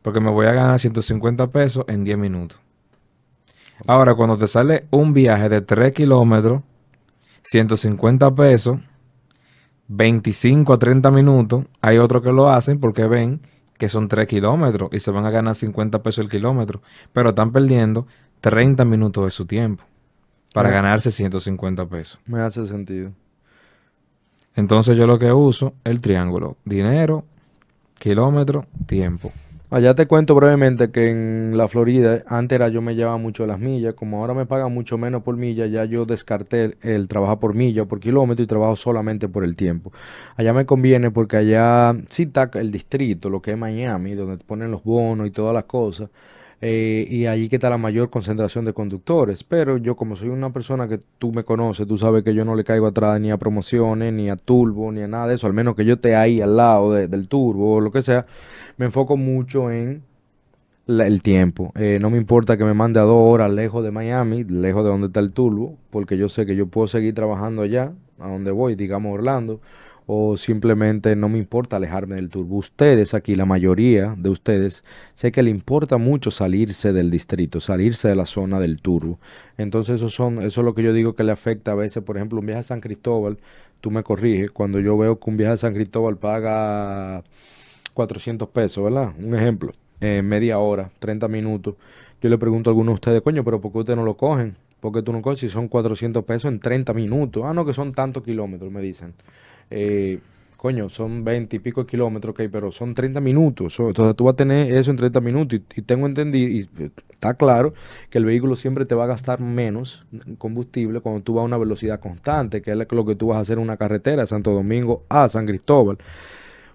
Porque 0.05 0.19
me 0.19 0.29
voy 0.29 0.45
a 0.45 0.51
ganar 0.51 0.79
150 0.79 1.47
pesos 1.47 1.83
en 1.87 2.03
10 2.03 2.19
minutos. 2.19 2.59
Ahora, 3.87 4.13
cuando 4.13 4.37
te 4.37 4.45
sale 4.45 4.85
un 4.91 5.13
viaje 5.15 5.49
de 5.49 5.61
3 5.61 5.93
kilómetros, 5.93 6.61
150 7.41 8.35
pesos, 8.35 8.77
25 9.87 10.73
a 10.73 10.77
30 10.77 11.09
minutos, 11.09 11.65
hay 11.81 11.97
otros 11.97 12.21
que 12.21 12.31
lo 12.31 12.51
hacen 12.51 12.79
porque 12.79 13.07
ven 13.07 13.41
que 13.79 13.89
son 13.89 14.07
3 14.07 14.27
kilómetros 14.27 14.89
y 14.93 14.99
se 14.99 15.09
van 15.09 15.25
a 15.25 15.31
ganar 15.31 15.55
50 15.55 16.03
pesos 16.03 16.23
el 16.23 16.29
kilómetro, 16.29 16.83
pero 17.11 17.29
están 17.29 17.51
perdiendo 17.51 18.05
30 18.41 18.85
minutos 18.85 19.25
de 19.25 19.31
su 19.31 19.47
tiempo 19.47 19.85
para 20.53 20.69
ganarse 20.69 21.09
150 21.09 21.83
pesos. 21.87 22.19
Me 22.27 22.41
hace 22.41 22.67
sentido. 22.67 23.11
Entonces 24.55 24.95
yo 24.97 25.07
lo 25.07 25.17
que 25.17 25.31
uso 25.31 25.73
es 25.83 25.93
el 25.93 25.99
triángulo, 25.99 26.57
dinero, 26.63 27.25
kilómetro, 27.97 28.67
tiempo. 28.85 29.33
Allá 29.75 29.93
te 29.93 30.07
cuento 30.07 30.35
brevemente 30.35 30.89
que 30.89 31.09
en 31.09 31.57
la 31.57 31.67
Florida, 31.67 32.23
antes 32.27 32.55
era 32.55 32.69
yo 32.69 32.81
me 32.81 32.95
llevaba 32.95 33.17
mucho 33.17 33.45
las 33.45 33.59
millas, 33.59 33.93
como 33.93 34.21
ahora 34.21 34.33
me 34.33 34.45
pagan 34.45 34.73
mucho 34.73 34.97
menos 34.97 35.21
por 35.21 35.35
milla, 35.35 35.65
ya 35.65 35.83
yo 35.83 36.05
descarté 36.05 36.77
el, 36.81 37.09
trabajar 37.09 37.39
por 37.39 37.55
milla 37.55 37.83
por 37.83 37.99
kilómetro 37.99 38.41
y 38.41 38.47
trabajo 38.47 38.77
solamente 38.77 39.27
por 39.27 39.43
el 39.43 39.57
tiempo. 39.57 39.91
Allá 40.37 40.53
me 40.53 40.65
conviene 40.65 41.11
porque 41.11 41.35
allá 41.35 41.93
sí 42.07 42.23
está 42.23 42.49
el 42.53 42.71
distrito, 42.71 43.29
lo 43.29 43.41
que 43.41 43.51
es 43.51 43.57
Miami, 43.57 44.15
donde 44.15 44.37
te 44.37 44.45
ponen 44.45 44.71
los 44.71 44.81
bonos 44.81 45.27
y 45.27 45.31
todas 45.31 45.53
las 45.53 45.65
cosas, 45.65 46.09
eh, 46.67 47.05
y 47.09 47.27
allí 47.27 47.47
que 47.47 47.57
está 47.57 47.69
la 47.69 47.77
mayor 47.77 48.09
concentración 48.09 48.65
de 48.65 48.73
conductores. 48.73 49.43
Pero 49.43 49.77
yo 49.77 49.95
como 49.95 50.15
soy 50.15 50.29
una 50.29 50.51
persona 50.51 50.87
que 50.87 50.99
tú 51.19 51.31
me 51.31 51.43
conoces, 51.43 51.85
tú 51.87 51.97
sabes 51.99 52.23
que 52.23 52.33
yo 52.33 52.43
no 52.43 52.55
le 52.55 52.63
caigo 52.63 52.87
atrás 52.87 53.21
ni 53.21 53.29
a 53.29 53.37
promociones, 53.37 54.11
ni 54.13 54.29
a 54.29 54.35
turbo, 54.35 54.91
ni 54.91 55.01
a 55.01 55.07
nada 55.07 55.27
de 55.27 55.35
eso, 55.35 55.45
al 55.45 55.53
menos 55.53 55.75
que 55.75 55.85
yo 55.85 55.93
esté 55.95 56.15
ahí 56.15 56.41
al 56.41 56.57
lado 56.57 56.91
de- 56.93 57.07
del 57.07 57.27
turbo 57.27 57.75
o 57.75 57.81
lo 57.81 57.91
que 57.91 58.01
sea, 58.01 58.25
me 58.77 58.85
enfoco 58.87 59.15
mucho 59.15 59.69
en 59.71 60.01
el 60.87 61.21
tiempo. 61.21 61.71
Eh, 61.75 61.97
no 62.01 62.09
me 62.09 62.17
importa 62.17 62.57
que 62.57 62.63
me 62.63 62.73
mande 62.73 62.99
a 62.99 63.03
dos 63.03 63.17
horas 63.33 63.51
lejos 63.51 63.83
de 63.83 63.91
Miami, 63.91 64.43
lejos 64.43 64.83
de 64.83 64.89
donde 64.89 65.07
está 65.07 65.19
el 65.19 65.31
turbo, 65.33 65.77
porque 65.89 66.17
yo 66.17 66.29
sé 66.29 66.45
que 66.45 66.55
yo 66.55 66.67
puedo 66.67 66.87
seguir 66.87 67.13
trabajando 67.15 67.61
allá, 67.63 67.91
a 68.19 68.27
donde 68.27 68.51
voy, 68.51 68.75
digamos 68.75 69.13
Orlando, 69.13 69.59
o 70.07 70.37
simplemente 70.37 71.15
no 71.15 71.29
me 71.29 71.37
importa 71.37 71.77
alejarme 71.77 72.15
del 72.15 72.29
turbo. 72.29 72.57
Ustedes 72.57 73.13
aquí, 73.13 73.35
la 73.35 73.45
mayoría 73.45 74.15
de 74.17 74.29
ustedes, 74.29 74.83
sé 75.13 75.31
que 75.31 75.43
le 75.43 75.49
importa 75.49 75.97
mucho 75.97 76.31
salirse 76.31 76.93
del 76.93 77.09
distrito, 77.09 77.59
salirse 77.59 78.07
de 78.07 78.15
la 78.15 78.25
zona 78.25 78.59
del 78.59 78.81
turbo. 78.81 79.19
Entonces 79.57 79.95
eso 79.95 80.09
son, 80.09 80.41
eso 80.41 80.61
es 80.61 80.65
lo 80.65 80.75
que 80.75 80.83
yo 80.83 80.93
digo 80.93 81.15
que 81.15 81.23
le 81.23 81.31
afecta 81.31 81.71
a 81.71 81.75
veces, 81.75 82.03
por 82.03 82.17
ejemplo, 82.17 82.39
un 82.39 82.45
viaje 82.45 82.59
a 82.59 82.63
San 82.63 82.81
Cristóbal, 82.81 83.39
tú 83.81 83.91
me 83.91 84.03
corriges, 84.03 84.51
cuando 84.51 84.79
yo 84.79 84.97
veo 84.97 85.19
que 85.19 85.29
un 85.29 85.37
viaje 85.37 85.53
a 85.53 85.57
San 85.57 85.73
Cristóbal 85.73 86.17
paga 86.17 87.23
400 87.93 88.49
pesos, 88.49 88.83
¿verdad? 88.83 89.13
Un 89.19 89.35
ejemplo, 89.35 89.73
eh, 90.01 90.21
media 90.21 90.59
hora, 90.59 90.91
30 90.99 91.27
minutos. 91.27 91.75
Yo 92.21 92.29
le 92.29 92.37
pregunto 92.37 92.69
a 92.69 92.71
alguno 92.71 92.91
de 92.91 92.95
ustedes, 92.95 93.21
coño, 93.21 93.43
pero 93.43 93.59
¿por 93.61 93.71
qué 93.71 93.77
ustedes 93.79 93.97
no 93.97 94.05
lo 94.05 94.17
cogen? 94.17 94.55
¿Por 94.79 94.93
qué 94.93 95.01
tú 95.01 95.11
no 95.11 95.21
coges 95.21 95.39
si 95.39 95.49
son 95.49 95.67
400 95.67 96.23
pesos 96.25 96.51
en 96.51 96.59
30 96.59 96.93
minutos? 96.93 97.43
Ah, 97.45 97.53
no, 97.53 97.65
que 97.65 97.73
son 97.73 97.91
tantos 97.91 98.23
kilómetros, 98.23 98.71
me 98.71 98.81
dicen. 98.81 99.13
Eh, 99.69 100.19
coño, 100.57 100.89
son 100.89 101.23
20 101.23 101.55
y 101.55 101.59
pico 101.59 101.85
kilómetros, 101.85 102.31
ok, 102.31 102.49
pero 102.51 102.71
son 102.71 102.93
30 102.93 103.21
minutos. 103.21 103.79
Entonces 103.79 104.15
tú 104.15 104.23
vas 104.23 104.33
a 104.33 104.37
tener 104.37 104.73
eso 104.73 104.91
en 104.91 104.97
30 104.97 105.21
minutos 105.21 105.59
y, 105.75 105.81
tengo 105.81 106.07
entendido, 106.07 106.49
y 106.49 106.83
eh, 106.83 106.89
está 107.11 107.35
claro, 107.35 107.73
que 108.09 108.17
el 108.17 108.25
vehículo 108.25 108.55
siempre 108.55 108.85
te 108.85 108.95
va 108.95 109.03
a 109.03 109.07
gastar 109.07 109.41
menos 109.41 110.05
combustible 110.37 111.01
cuando 111.01 111.21
tú 111.21 111.35
vas 111.35 111.43
a 111.43 111.45
una 111.45 111.57
velocidad 111.57 111.99
constante, 111.99 112.61
que 112.61 112.71
es 112.71 112.77
lo 112.77 113.05
que 113.05 113.15
tú 113.15 113.27
vas 113.27 113.37
a 113.37 113.41
hacer 113.41 113.57
en 113.57 113.63
una 113.63 113.77
carretera 113.77 114.23
de 114.23 114.27
Santo 114.27 114.51
Domingo 114.51 115.03
a 115.09 115.29
San 115.29 115.45
Cristóbal. 115.45 115.97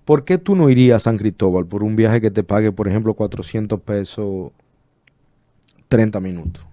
¿Por 0.05 0.25
qué 0.25 0.39
tú 0.39 0.57
no 0.57 0.71
irías 0.71 0.97
a 0.97 1.11
San 1.11 1.19
Cristóbal 1.19 1.67
por 1.67 1.83
un 1.83 1.95
viaje 1.97 2.21
que 2.21 2.31
te 2.31 2.43
pague, 2.43 2.73
por 2.73 2.89
ejemplo, 2.89 3.15
400 3.15 3.81
pesos 3.81 4.53
30 5.89 6.21
minutos? 6.21 6.65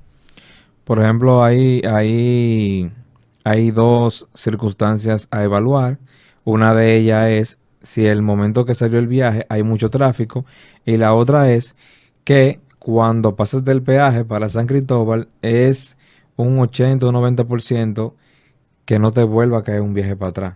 Por 0.88 1.00
ejemplo, 1.00 1.44
hay, 1.44 1.82
hay, 1.82 2.90
hay 3.48 3.72
dos 3.72 4.28
circunstancias 4.34 5.30
a 5.32 5.42
evaluar. 5.42 6.00
Una 6.44 6.74
de 6.74 6.98
ellas 6.98 7.30
es 7.30 7.60
si 7.82 8.06
el 8.06 8.22
momento 8.22 8.66
que 8.66 8.76
salió 8.76 9.00
el 9.00 9.08
viaje 9.08 9.46
hay 9.48 9.64
mucho 9.64 9.90
tráfico 9.90 10.44
y 10.86 10.98
la 10.98 11.14
otra 11.14 11.50
es 11.54 11.74
que 12.26 12.60
cuando 12.78 13.38
pasas 13.38 13.64
del 13.64 13.82
peaje 13.82 14.26
para 14.26 14.50
San 14.50 14.68
Cristóbal 14.68 15.30
es 15.42 15.96
un 16.36 16.60
80 16.60 17.06
o 17.06 17.12
90% 17.14 18.14
que 18.84 19.00
no 19.00 19.12
te 19.12 19.24
vuelva 19.24 19.60
a 19.60 19.64
caer 19.64 19.80
un 19.80 19.94
viaje 19.94 20.18
para 20.18 20.32
atrás. 20.32 20.54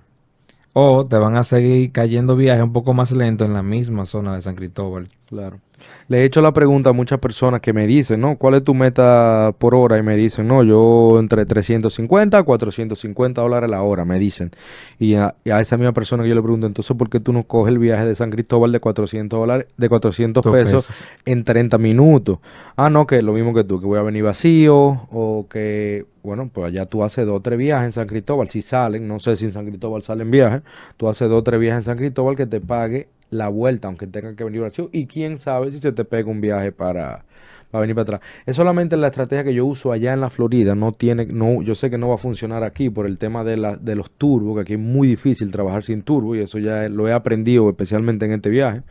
O 0.74 1.06
te 1.06 1.16
van 1.16 1.38
a 1.38 1.46
seguir 1.46 1.94
cayendo 1.94 2.36
viajes 2.36 2.64
un 2.64 2.74
poco 2.74 2.94
más 2.94 3.14
lentos 3.14 3.48
en 3.48 3.54
la 3.54 3.64
misma 3.64 4.06
zona 4.06 4.36
de 4.36 4.42
San 4.42 4.56
Cristóbal. 4.56 5.08
Claro. 5.28 5.60
Le 6.08 6.22
he 6.22 6.26
hecho 6.26 6.42
la 6.42 6.52
pregunta 6.52 6.90
a 6.90 6.94
muchas 6.94 7.20
personas 7.20 7.62
que 7.62 7.74
me 7.74 7.88
dicen, 7.88 8.22
¿no? 8.22 8.36
¿Cuál 8.38 8.56
es 8.56 8.64
tu 8.64 8.74
meta 8.74 9.54
por 9.58 9.76
hora? 9.76 9.98
Y 9.98 10.04
me 10.04 10.16
dicen, 10.16 10.48
no, 10.48 10.64
yo 10.64 11.18
entre 11.20 11.46
350 11.46 12.38
a 12.38 12.44
450 12.44 13.42
dólares 13.42 13.70
la 13.70 13.82
hora, 13.82 14.06
me 14.06 14.20
dicen. 14.20 14.52
Y 15.00 15.16
a, 15.16 15.36
y 15.44 15.52
a 15.52 15.60
esa 15.62 15.78
misma 15.78 15.94
persona 15.94 16.24
que 16.24 16.30
yo 16.30 16.36
le 16.36 16.42
pregunto, 16.42 16.68
entonces, 16.68 16.96
¿por 16.98 17.10
qué 17.10 17.20
tú 17.20 17.34
no 17.34 17.44
coges 17.44 17.72
el 17.72 17.80
viaje 17.80 18.06
de 18.06 18.16
San 18.16 18.30
Cristóbal 18.30 18.72
de 18.72 18.80
400 18.80 19.40
dólares, 19.40 19.68
de 19.78 19.90
400 19.90 20.44
Dos 20.44 20.54
pesos, 20.54 20.88
pesos. 20.88 21.08
en 21.26 21.44
30 21.44 21.78
minutos? 21.78 22.40
Ah, 22.76 22.90
no, 22.90 23.08
que 23.08 23.22
lo 23.22 23.34
mismo 23.34 23.54
que 23.54 23.64
tú, 23.64 23.80
que 23.80 23.86
voy 23.86 24.00
a 24.00 24.02
venir 24.02 24.24
vacío 24.24 25.08
o 25.12 25.46
que, 25.50 26.06
bueno, 26.24 26.50
pues 26.52 26.68
allá 26.68 26.86
tú 26.86 27.04
haces 27.04 27.26
dos 27.26 27.38
o 27.38 27.42
tres 27.42 27.58
viajes 27.58 27.86
en 27.86 27.92
San 27.92 28.08
Cristóbal, 28.08 28.50
si 28.50 28.62
salen, 28.62 29.08
no 29.08 29.20
sé 29.20 29.36
si 29.36 29.46
en 29.46 29.52
San 29.52 29.66
Cristóbal 29.66 30.04
salen 30.04 30.30
viajes, 30.30 30.62
tú 30.98 31.08
haces 31.08 31.30
dos 31.30 31.40
o 31.40 31.44
tres 31.44 31.60
viajes 31.60 31.80
en 31.80 31.84
San 31.84 31.98
Cristóbal 31.98 32.36
que 32.36 32.46
te 32.46 32.60
pague 32.60 33.08
la 33.32 33.48
vuelta, 33.48 33.88
aunque 33.88 34.06
tengan 34.08 34.36
que 34.36 34.44
venir 34.44 34.62
vacío, 34.62 34.90
y 34.92 35.08
quién 35.08 35.40
sabe 35.40 35.72
si 35.72 35.80
se 35.80 35.92
te 35.92 36.06
pega 36.06 36.30
un 36.30 36.40
viaje 36.42 36.72
para, 36.72 37.24
para 37.72 37.82
venir 37.82 37.96
para 37.96 38.04
atrás. 38.18 38.22
Es 38.46 38.56
solamente 38.56 38.96
la 38.98 39.08
estrategia 39.08 39.44
que 39.44 39.54
yo 39.54 39.66
uso 39.66 39.92
allá 39.92 40.14
en 40.14 40.22
la 40.22 40.30
Florida, 40.30 40.76
no 40.76 40.92
tiene, 40.92 41.26
no, 41.26 41.62
yo 41.64 41.74
sé 41.74 41.90
que 41.90 41.98
no 41.98 42.10
va 42.10 42.16
a 42.16 42.18
funcionar 42.20 42.64
aquí 42.64 42.90
por 42.90 43.06
el 43.08 43.18
tema 43.18 43.44
de, 43.44 43.58
la, 43.58 43.76
de 43.78 43.96
los 43.96 44.12
turbos, 44.12 44.56
que 44.58 44.62
aquí 44.62 44.74
es 44.74 44.80
muy 44.80 45.08
difícil 45.08 45.50
trabajar 45.50 45.84
sin 45.84 46.04
turbo, 46.04 46.36
y 46.36 46.40
eso 46.40 46.60
ya 46.60 46.88
lo 46.90 47.08
he 47.08 47.14
aprendido 47.14 47.68
especialmente 47.70 48.26
en 48.26 48.34
este 48.34 48.50
viaje. 48.50 48.82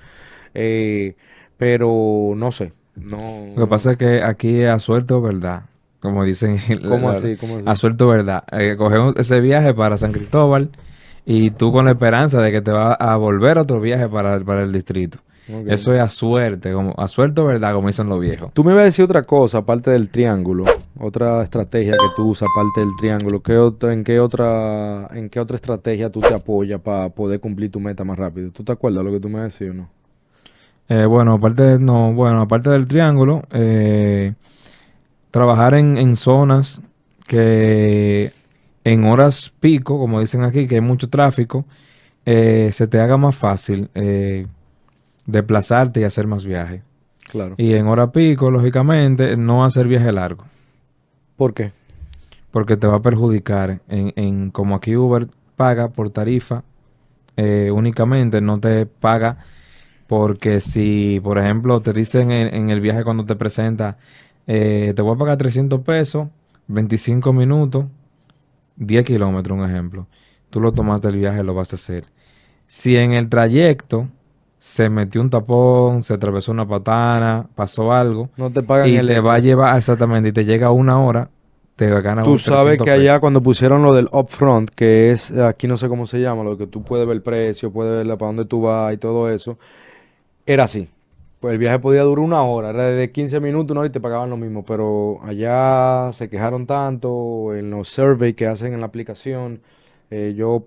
Eh, 0.54 1.16
pero 1.56 2.32
no 2.36 2.50
sé, 2.52 2.72
no. 2.96 3.46
Lo 3.56 3.64
que 3.66 3.70
pasa 3.70 3.92
es 3.92 3.98
que 3.98 4.22
aquí 4.22 4.62
es 4.62 4.70
a 4.70 4.78
suerte 4.78 5.14
o 5.14 5.20
verdad. 5.20 5.64
Como 6.00 6.24
dicen. 6.24 6.56
¿Cómo 6.88 7.12
la- 7.12 7.12
así? 7.18 7.36
¿Cómo 7.36 7.56
así? 7.56 7.64
A 7.66 7.76
suerte 7.76 8.04
o 8.04 8.08
verdad. 8.08 8.44
Eh, 8.52 8.74
cogemos 8.78 9.14
ese 9.18 9.40
viaje 9.42 9.74
para 9.74 9.98
San 9.98 10.12
Cristóbal 10.12 10.70
y 11.32 11.50
tú 11.52 11.70
con 11.70 11.84
la 11.84 11.92
esperanza 11.92 12.40
de 12.42 12.50
que 12.50 12.60
te 12.60 12.72
va 12.72 12.92
a 12.94 13.16
volver 13.16 13.56
otro 13.56 13.80
viaje 13.80 14.08
para, 14.08 14.40
para 14.40 14.62
el 14.62 14.72
distrito. 14.72 15.18
Eso 15.66 15.92
es 15.94 16.00
a 16.00 16.08
suerte, 16.08 16.72
como 16.72 16.92
a 16.96 17.06
suerte 17.06 17.40
verdad, 17.42 17.72
como 17.74 17.86
dicen 17.86 18.08
los 18.08 18.20
viejos. 18.20 18.52
Tú 18.52 18.64
me 18.64 18.72
ibas 18.72 18.82
a 18.82 18.84
decir 18.86 19.04
otra 19.04 19.22
cosa, 19.22 19.58
aparte 19.58 19.90
del 19.92 20.08
triángulo, 20.08 20.64
otra 20.98 21.42
estrategia 21.42 21.92
que 21.92 22.06
tú 22.16 22.30
usas, 22.30 22.48
aparte 22.52 22.80
del 22.80 22.90
triángulo. 22.98 23.40
¿Qué 23.42 23.56
otra, 23.56 23.92
en, 23.92 24.02
qué 24.04 24.18
otra, 24.20 25.08
¿En 25.12 25.28
qué 25.28 25.38
otra 25.40 25.56
estrategia 25.56 26.10
tú 26.10 26.20
te 26.20 26.34
apoyas 26.34 26.80
para 26.80 27.08
poder 27.10 27.38
cumplir 27.40 27.70
tu 27.70 27.78
meta 27.80 28.02
más 28.04 28.18
rápido? 28.18 28.50
¿Tú 28.50 28.62
te 28.64 28.72
acuerdas 28.72 29.04
lo 29.04 29.10
que 29.12 29.20
tú 29.20 29.28
me 29.28 29.40
decías 29.40 29.70
o 29.70 29.74
no? 29.74 29.88
Eh, 30.88 31.04
bueno, 31.06 31.34
aparte 31.34 31.62
de- 31.62 31.78
no, 31.78 32.12
bueno, 32.12 32.40
aparte 32.40 32.70
del 32.70 32.86
triángulo, 32.88 33.42
eh, 33.52 34.34
trabajar 35.30 35.74
en, 35.74 35.96
en 35.96 36.16
zonas 36.16 36.80
que 37.26 38.32
en 38.84 39.04
horas 39.04 39.52
pico, 39.60 39.98
como 39.98 40.20
dicen 40.20 40.42
aquí, 40.44 40.66
que 40.66 40.76
hay 40.76 40.80
mucho 40.80 41.08
tráfico, 41.08 41.64
eh, 42.26 42.70
se 42.72 42.86
te 42.86 43.00
haga 43.00 43.16
más 43.16 43.36
fácil 43.36 43.90
eh, 43.94 44.46
desplazarte 45.26 46.00
y 46.00 46.04
hacer 46.04 46.26
más 46.26 46.44
viajes. 46.44 46.82
Claro. 47.30 47.54
Y 47.58 47.74
en 47.74 47.86
hora 47.86 48.10
pico, 48.10 48.50
lógicamente, 48.50 49.36
no 49.36 49.64
hacer 49.64 49.86
viaje 49.86 50.12
largo, 50.12 50.44
¿Por 51.36 51.54
qué? 51.54 51.72
porque 52.50 52.76
te 52.76 52.86
va 52.86 52.96
a 52.96 53.02
perjudicar. 53.02 53.80
En, 53.88 54.12
en 54.16 54.50
como 54.50 54.74
aquí 54.74 54.96
Uber 54.96 55.26
paga 55.56 55.88
por 55.88 56.10
tarifa 56.10 56.64
eh, 57.36 57.70
únicamente, 57.72 58.40
no 58.40 58.58
te 58.58 58.86
paga 58.86 59.38
porque 60.08 60.60
si, 60.60 61.20
por 61.22 61.38
ejemplo, 61.38 61.80
te 61.80 61.92
dicen 61.92 62.32
en, 62.32 62.52
en 62.52 62.70
el 62.70 62.80
viaje 62.80 63.04
cuando 63.04 63.24
te 63.24 63.36
presenta, 63.36 63.96
te 64.46 64.92
voy 65.00 65.14
a 65.14 65.18
pagar 65.18 65.36
300 65.38 65.82
pesos, 65.82 66.26
25 66.66 67.32
minutos, 67.32 67.84
10 68.80 69.04
kilómetros, 69.04 69.56
un 69.56 69.64
ejemplo. 69.64 70.06
Tú 70.48 70.60
lo 70.60 70.72
tomaste 70.72 71.08
el 71.08 71.16
viaje, 71.16 71.44
lo 71.44 71.54
vas 71.54 71.72
a 71.72 71.76
hacer. 71.76 72.06
Si 72.66 72.96
en 72.96 73.12
el 73.12 73.28
trayecto 73.28 74.08
se 74.58 74.90
metió 74.90 75.20
un 75.20 75.30
tapón, 75.30 76.02
se 76.02 76.14
atravesó 76.14 76.50
una 76.52 76.66
patana, 76.66 77.46
pasó 77.54 77.92
algo, 77.92 78.30
No 78.36 78.50
te 78.50 78.62
pagan 78.62 78.88
y 78.88 78.96
el 78.96 79.06
te 79.06 79.20
va 79.20 79.34
a 79.34 79.38
llevar, 79.38 79.76
exactamente, 79.76 80.30
y 80.30 80.32
te 80.32 80.44
llega 80.44 80.68
a 80.68 80.70
una 80.70 81.00
hora, 81.00 81.30
te 81.76 81.88
ganas 82.00 82.24
Tú 82.24 82.36
sabes 82.36 82.78
300 82.78 82.84
que 82.84 82.90
allá 82.90 83.12
pesos. 83.12 83.20
cuando 83.20 83.42
pusieron 83.42 83.82
lo 83.82 83.94
del 83.94 84.08
upfront, 84.12 84.70
que 84.70 85.12
es, 85.12 85.30
aquí 85.30 85.66
no 85.66 85.76
sé 85.76 85.88
cómo 85.88 86.06
se 86.06 86.20
llama, 86.20 86.42
lo 86.42 86.58
que 86.58 86.66
tú 86.66 86.82
puedes 86.82 87.06
ver 87.06 87.16
el 87.16 87.22
precio, 87.22 87.70
puedes 87.72 88.06
ver 88.06 88.18
para 88.18 88.26
dónde 88.28 88.44
tú 88.44 88.62
vas 88.62 88.92
y 88.92 88.98
todo 88.98 89.30
eso, 89.30 89.58
era 90.46 90.64
así. 90.64 90.88
Pues 91.40 91.52
el 91.54 91.58
viaje 91.58 91.78
podía 91.78 92.02
durar 92.02 92.22
una 92.24 92.42
hora, 92.42 92.70
era 92.70 92.84
de 92.86 93.10
15 93.12 93.40
minutos, 93.40 93.70
una 93.72 93.80
hora 93.80 93.88
y 93.88 93.92
te 93.92 94.00
pagaban 94.00 94.28
lo 94.28 94.36
mismo, 94.36 94.62
pero 94.64 95.20
allá 95.22 96.10
se 96.12 96.28
quejaron 96.28 96.66
tanto 96.66 97.54
en 97.54 97.70
los 97.70 97.88
surveys 97.88 98.34
que 98.36 98.46
hacen 98.46 98.74
en 98.74 98.80
la 98.80 98.86
aplicación, 98.86 99.62
eh, 100.10 100.34
yo 100.36 100.66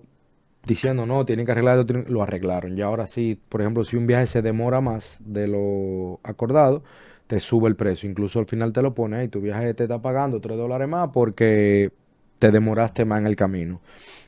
diciendo, 0.66 1.06
no, 1.06 1.24
tienen 1.26 1.46
que 1.46 1.52
arreglar, 1.52 1.78
esto, 1.78 1.86
tienen-", 1.94 2.08
lo 2.12 2.22
arreglaron. 2.22 2.76
Y 2.76 2.82
ahora 2.82 3.06
sí, 3.06 3.40
por 3.48 3.60
ejemplo, 3.60 3.84
si 3.84 3.96
un 3.96 4.06
viaje 4.06 4.26
se 4.26 4.42
demora 4.42 4.80
más 4.80 5.16
de 5.20 5.48
lo 5.48 6.20
acordado, 6.24 6.82
te 7.28 7.40
sube 7.40 7.68
el 7.68 7.76
precio. 7.76 8.08
Incluso 8.10 8.40
al 8.40 8.46
final 8.46 8.72
te 8.72 8.82
lo 8.82 8.94
pone 8.94 9.24
y 9.24 9.28
tu 9.28 9.40
viaje 9.40 9.74
te 9.74 9.84
está 9.84 10.00
pagando 10.02 10.40
3 10.40 10.56
dólares 10.58 10.88
más 10.88 11.10
porque 11.12 11.92
te 12.38 12.50
demoraste 12.50 13.04
más 13.04 13.20
en 13.20 13.26
el 13.28 13.36
camino. 13.36 13.80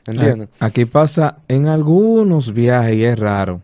¿Entiendes? 0.07 0.49
A- 0.59 0.65
Aquí 0.67 0.85
pasa 0.85 1.39
en 1.47 1.67
algunos 1.67 2.53
viajes 2.53 2.95
y 2.95 3.03
es 3.05 3.19
raro 3.19 3.61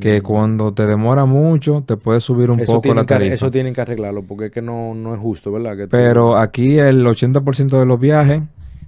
que 0.00 0.20
Mm. 0.20 0.22
cuando 0.22 0.72
te 0.72 0.86
demora 0.86 1.24
mucho 1.24 1.82
te 1.86 1.96
puede 1.96 2.20
subir 2.20 2.50
un 2.50 2.60
Eso 2.60 2.74
poco 2.74 2.94
la 2.94 3.02
que, 3.02 3.06
tarifa. 3.08 3.34
eso 3.34 3.50
tienen 3.50 3.74
que 3.74 3.80
arreglarlo 3.80 4.22
porque 4.22 4.46
es 4.46 4.52
que 4.52 4.62
no, 4.62 4.94
no 4.94 5.14
es 5.14 5.20
justo, 5.20 5.50
¿verdad? 5.50 5.76
Que 5.76 5.82
tú- 5.84 5.90
Pero 5.90 6.36
aquí 6.36 6.78
el 6.78 7.04
80% 7.06 7.78
de 7.80 7.86
los 7.86 7.98
viajes, 7.98 8.42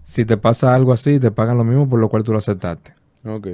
si 0.04 0.24
te 0.24 0.36
pasa 0.36 0.74
algo 0.74 0.92
así, 0.92 1.18
te 1.18 1.30
pagan 1.32 1.58
lo 1.58 1.64
mismo 1.64 1.88
por 1.88 1.98
lo 1.98 2.08
cual 2.08 2.22
tú 2.22 2.32
lo 2.32 2.38
aceptaste. 2.38 2.92
Ok. 3.26 3.46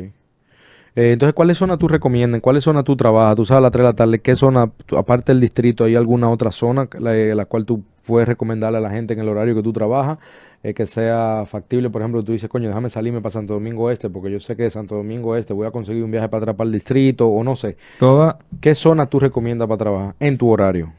Eh, 0.96 1.12
entonces, 1.12 1.34
¿cuáles 1.34 1.56
zonas 1.56 1.78
tú 1.78 1.86
recomiendas? 1.88 2.38
¿En 2.38 2.40
¿Cuáles 2.40 2.64
zonas 2.64 2.84
tú 2.84 2.96
trabajas? 2.96 3.36
Tú 3.36 3.46
sabes 3.46 3.58
a 3.58 3.62
las 3.62 3.70
3 3.72 3.84
de 3.84 3.88
la 3.90 3.94
tarde, 3.96 4.18
¿qué 4.18 4.34
zona, 4.36 4.70
aparte 4.96 5.32
del 5.32 5.40
distrito, 5.40 5.84
hay 5.84 5.94
alguna 5.94 6.28
otra 6.28 6.50
zona 6.50 6.88
la, 6.98 7.12
la 7.14 7.44
cual 7.46 7.64
tú 7.64 7.82
puedes 8.10 8.28
recomendarle 8.28 8.76
a 8.76 8.80
la 8.82 8.90
gente 8.90 9.14
en 9.14 9.20
el 9.20 9.28
horario 9.28 9.54
que 9.54 9.62
tú 9.62 9.72
trabajas, 9.72 10.18
eh, 10.62 10.74
que 10.74 10.86
sea 10.86 11.44
factible? 11.46 11.88
Por 11.88 12.02
ejemplo, 12.02 12.22
tú 12.22 12.32
dices, 12.32 12.50
coño, 12.50 12.68
déjame 12.68 12.90
salirme 12.90 13.22
para 13.22 13.32
Santo 13.32 13.54
Domingo 13.54 13.90
Este, 13.90 14.10
porque 14.10 14.30
yo 14.30 14.38
sé 14.40 14.54
que 14.56 14.64
de 14.64 14.70
Santo 14.70 14.96
Domingo 14.96 15.34
Este 15.36 15.54
voy 15.54 15.66
a 15.66 15.70
conseguir 15.70 16.04
un 16.04 16.10
viaje 16.10 16.28
para 16.28 16.42
atrás 16.42 16.56
para 16.56 16.66
el 16.66 16.72
distrito, 16.72 17.26
o 17.28 17.42
no 17.42 17.56
sé. 17.56 17.76
Toda, 17.98 18.38
¿Qué 18.60 18.74
zona 18.74 19.06
tú 19.06 19.18
recomiendas 19.20 19.66
para 19.68 19.78
trabajar 19.78 20.14
en 20.20 20.36
tu 20.36 20.50
horario? 20.50 20.92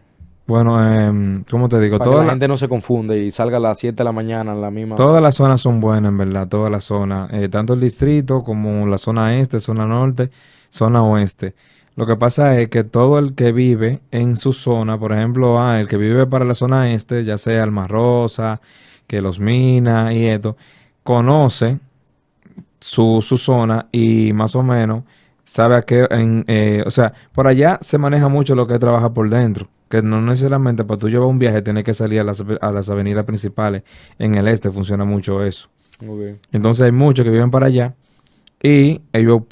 bueno, 0.47 0.83
em, 0.83 1.43
¿cómo 1.49 1.69
te 1.69 1.79
digo? 1.79 1.97
Para 1.97 2.09
que 2.09 2.11
Toda 2.11 2.23
la 2.23 2.27
la- 2.27 2.31
gente 2.33 2.47
no 2.49 2.57
se 2.57 2.67
confunde 2.67 3.17
y 3.23 3.31
salga 3.31 3.55
a 3.55 3.59
las 3.61 3.79
7 3.79 3.97
de 3.97 4.03
la 4.03 4.11
mañana 4.11 4.51
en 4.51 4.59
la 4.59 4.69
misma... 4.69 4.95
Todas 4.97 5.21
las 5.23 5.35
zonas 5.35 5.61
son 5.61 5.79
buenas, 5.79 6.09
en 6.11 6.17
verdad, 6.17 6.47
todas 6.49 6.69
las 6.69 6.83
zonas, 6.83 7.31
eh, 7.31 7.47
tanto 7.47 7.73
el 7.73 7.79
distrito 7.79 8.43
como 8.43 8.85
la 8.87 8.97
zona 8.97 9.37
este, 9.39 9.61
zona 9.61 9.85
norte, 9.85 10.29
zona 10.69 11.03
oeste. 11.03 11.53
Lo 11.95 12.05
que 12.05 12.15
pasa 12.15 12.60
es 12.60 12.69
que 12.69 12.83
todo 12.83 13.19
el 13.19 13.36
que 13.36 13.51
vive 13.51 14.01
en 14.12 14.36
su 14.38 14.53
zona, 14.53 14.98
por 14.98 15.12
ejemplo, 15.12 15.62
ah, 15.62 15.79
el 15.79 15.88
que 15.88 15.98
vive 15.98 16.25
para 16.25 16.45
la 16.45 16.55
zona 16.55 16.93
este, 16.93 17.24
ya 17.25 17.38
sea 17.38 17.63
Alma 17.63 17.88
Rosa, 17.88 18.62
que 19.07 19.21
Los 19.21 19.39
Minas 19.39 20.13
y 20.13 20.25
esto, 20.27 20.55
conoce 21.03 21.79
su, 22.79 23.21
su 23.21 23.38
zona 23.38 23.88
y 23.91 24.31
más 24.33 24.55
o 24.55 24.63
menos 24.63 25.03
sabe 25.43 25.75
a 25.75 25.81
qué, 25.81 26.07
en, 26.10 26.45
eh, 26.48 26.81
o 26.86 26.91
sea, 26.91 27.13
por 27.33 27.45
allá 27.45 27.77
se 27.81 27.98
maneja 27.98 28.29
mucho 28.29 28.55
lo 28.55 28.67
que 28.67 28.75
es 28.75 28.79
trabajar 28.79 29.12
por 29.12 29.29
dentro, 29.29 29.67
que 29.89 30.01
no 30.01 30.21
necesariamente 30.21 30.86
para 30.86 30.98
tú 30.98 31.10
llevar 31.10 31.27
un 31.27 31.39
viaje 31.39 31.62
tienes 31.62 31.83
que 31.83 31.93
salir 31.93 32.21
a 32.21 32.24
las, 32.24 32.41
a 32.62 32.71
las 32.71 32.89
avenidas 32.89 33.25
principales. 33.25 33.83
En 34.17 34.36
el 34.36 34.48
este 34.48 34.71
funciona 34.71 35.03
mucho 35.03 35.43
eso. 35.43 35.67
Entonces 36.53 36.86
hay 36.86 36.91
muchos 36.91 37.25
que 37.25 37.31
viven 37.31 37.51
para 37.51 37.67
allá 37.67 37.93
y 38.63 39.01
ellos 39.12 39.43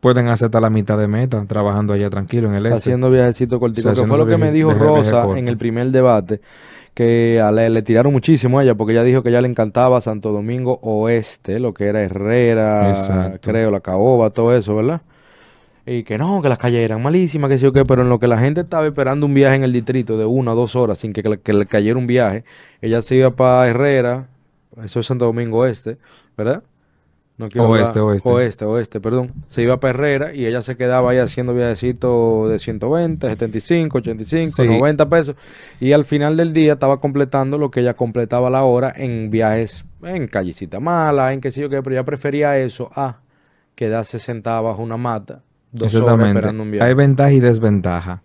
pueden 0.00 0.28
hacer 0.28 0.46
hasta 0.46 0.60
la 0.60 0.70
mitad 0.70 0.98
de 0.98 1.08
meta 1.08 1.44
trabajando 1.46 1.92
allá 1.92 2.10
tranquilo 2.10 2.48
en 2.48 2.54
el 2.54 2.66
este. 2.66 2.78
Haciendo 2.78 3.10
viajecito 3.10 3.58
cortico, 3.60 3.88
O 3.90 3.94
sea, 3.94 4.02
que 4.04 4.08
fue 4.08 4.18
lo 4.18 4.26
que 4.26 4.36
me 4.36 4.52
dijo 4.52 4.72
Rosa 4.72 5.22
corto. 5.22 5.36
en 5.36 5.48
el 5.48 5.56
primer 5.58 5.90
debate, 5.90 6.40
que 6.94 7.40
a 7.40 7.50
le, 7.52 7.70
le 7.70 7.82
tiraron 7.82 8.12
muchísimo 8.12 8.58
a 8.58 8.62
ella, 8.64 8.74
porque 8.74 8.92
ella 8.92 9.02
dijo 9.04 9.22
que 9.22 9.28
a 9.28 9.32
ella 9.32 9.40
le 9.40 9.48
encantaba 9.48 10.00
Santo 10.00 10.32
Domingo 10.32 10.78
Oeste, 10.82 11.58
lo 11.60 11.74
que 11.74 11.86
era 11.86 12.02
Herrera, 12.02 12.90
Exacto. 12.90 13.50
creo, 13.50 13.70
La 13.70 13.80
Caoba, 13.80 14.30
todo 14.30 14.54
eso, 14.56 14.74
¿verdad? 14.76 15.00
Y 15.86 16.02
que 16.02 16.18
no, 16.18 16.42
que 16.42 16.50
las 16.50 16.58
calles 16.58 16.84
eran 16.84 17.02
malísimas, 17.02 17.48
que 17.48 17.58
sí 17.58 17.64
o 17.64 17.72
qué, 17.72 17.84
pero 17.84 18.02
en 18.02 18.10
lo 18.10 18.18
que 18.18 18.26
la 18.26 18.38
gente 18.38 18.60
estaba 18.60 18.86
esperando 18.86 19.24
un 19.24 19.32
viaje 19.32 19.56
en 19.56 19.64
el 19.64 19.72
distrito 19.72 20.18
de 20.18 20.26
una 20.26 20.52
o 20.52 20.56
dos 20.56 20.76
horas 20.76 20.98
sin 20.98 21.14
que, 21.14 21.22
que 21.42 21.52
le 21.54 21.66
cayera 21.66 21.98
un 21.98 22.06
viaje, 22.06 22.44
ella 22.82 23.00
se 23.00 23.14
iba 23.16 23.30
para 23.30 23.68
Herrera, 23.68 24.28
eso 24.84 25.00
es 25.00 25.06
Santo 25.06 25.24
Domingo 25.24 25.58
Oeste, 25.60 25.96
¿verdad? 26.36 26.62
No 27.38 27.48
quiero 27.48 27.66
hablar- 27.68 27.82
Oeste, 27.84 28.00
oeste. 28.00 28.28
Oeste, 28.28 28.64
oeste, 28.64 29.00
perdón. 29.00 29.32
Se 29.46 29.62
iba 29.62 29.78
para 29.78 29.90
Herrera 29.90 30.34
y 30.34 30.44
ella 30.44 30.60
se 30.60 30.76
quedaba 30.76 31.12
ahí 31.12 31.18
haciendo 31.18 31.54
viajecitos 31.54 32.50
de 32.50 32.58
120, 32.58 33.28
75, 33.28 33.98
85, 33.98 34.62
Sí. 34.62 34.68
90 34.68 35.08
pesos. 35.08 35.36
Y 35.80 35.92
al 35.92 36.04
final 36.04 36.36
del 36.36 36.52
día 36.52 36.72
estaba 36.74 37.00
completando 37.00 37.56
lo 37.56 37.70
que 37.70 37.80
ella 37.80 37.94
completaba 37.94 38.50
la 38.50 38.64
hora 38.64 38.92
en 38.96 39.30
viajes 39.30 39.84
en 40.02 40.26
callecita 40.26 40.80
mala, 40.80 41.32
en 41.32 41.40
qué 41.40 41.50
sé 41.52 41.60
yo 41.60 41.68
qué, 41.70 41.80
pero 41.82 41.94
ella 41.96 42.04
prefería 42.04 42.58
eso 42.58 42.90
a 42.94 43.18
quedarse 43.76 44.18
sentada 44.18 44.60
bajo 44.60 44.82
una 44.82 44.96
mata 44.96 45.42
dos 45.70 45.94
horas 45.94 46.02
Exactamente. 46.02 46.38
esperando 46.40 46.62
un 46.64 46.70
viaje. 46.72 46.88
Hay 46.88 46.94
ventaja 46.94 47.32
y 47.32 47.40
desventaja. 47.40 48.22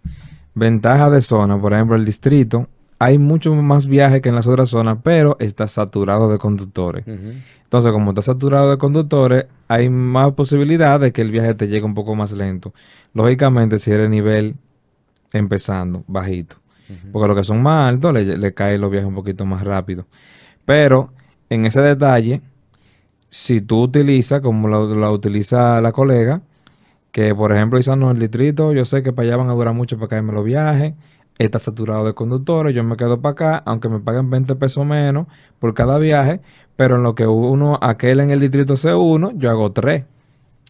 Ventaja 0.55 1.09
de 1.11 1.21
zona, 1.21 1.59
por 1.59 1.73
ejemplo, 1.73 1.95
el 1.95 2.05
distrito 2.05 2.67
hay 3.03 3.17
mucho 3.17 3.53
más 3.53 3.85
viaje 3.85 4.21
que 4.21 4.29
en 4.29 4.35
las 4.35 4.47
otras 4.47 4.69
zonas, 4.69 4.99
pero 5.03 5.35
está 5.39 5.67
saturado 5.67 6.31
de 6.31 6.37
conductores. 6.37 7.05
Entonces, 7.63 7.91
como 7.91 8.11
está 8.11 8.21
saturado 8.21 8.71
de 8.71 8.77
conductores, 8.77 9.45
hay 9.67 9.89
más 9.89 10.31
posibilidad 10.33 10.99
de 10.99 11.11
que 11.11 11.21
el 11.21 11.31
viaje 11.31 11.53
te 11.53 11.67
llegue 11.67 11.85
un 11.85 11.95
poco 11.95 12.15
más 12.15 12.31
lento. 12.31 12.73
Lógicamente, 13.13 13.77
si 13.79 13.91
eres 13.91 14.09
nivel 14.09 14.55
empezando, 15.33 16.03
bajito. 16.07 16.57
Porque 17.11 17.27
los 17.27 17.37
que 17.37 17.43
son 17.43 17.61
más 17.61 17.89
altos, 17.89 18.13
le, 18.13 18.37
le 18.37 18.53
caen 18.53 18.79
los 18.79 18.91
viajes 18.91 19.07
un 19.07 19.15
poquito 19.15 19.45
más 19.45 19.63
rápido. 19.63 20.05
Pero, 20.63 21.11
en 21.49 21.65
ese 21.65 21.81
detalle, 21.81 22.41
si 23.29 23.59
tú 23.61 23.81
utilizas, 23.83 24.41
como 24.41 24.67
lo, 24.67 24.93
lo 24.95 25.11
utiliza 25.11 25.81
la 25.81 25.91
colega, 25.91 26.41
que 27.11 27.33
por 27.35 27.51
ejemplo 27.51 27.79
"Ah, 27.87 27.95
no, 27.95 28.11
el 28.11 28.19
distrito, 28.19 28.73
yo 28.73 28.85
sé 28.85 29.03
que 29.03 29.11
para 29.13 29.27
allá 29.27 29.37
van 29.37 29.49
a 29.49 29.53
durar 29.53 29.73
mucho 29.73 29.97
para 29.97 30.09
caerme 30.09 30.33
los 30.33 30.45
viajes, 30.45 30.93
está 31.39 31.59
saturado 31.59 32.05
de 32.05 32.13
conductores, 32.13 32.75
yo 32.75 32.83
me 32.83 32.95
quedo 32.97 33.19
para 33.21 33.31
acá, 33.33 33.63
aunque 33.65 33.89
me 33.89 33.99
paguen 33.99 34.29
20 34.29 34.55
pesos 34.55 34.85
menos 34.85 35.27
por 35.59 35.73
cada 35.73 35.97
viaje, 35.97 36.41
pero 36.75 36.95
en 36.97 37.03
lo 37.03 37.15
que 37.15 37.25
uno, 37.27 37.77
aquel 37.81 38.19
en 38.19 38.29
el 38.29 38.39
distrito 38.39 38.73
C1, 38.75 39.33
yo 39.37 39.49
hago 39.49 39.71
tres 39.71 40.03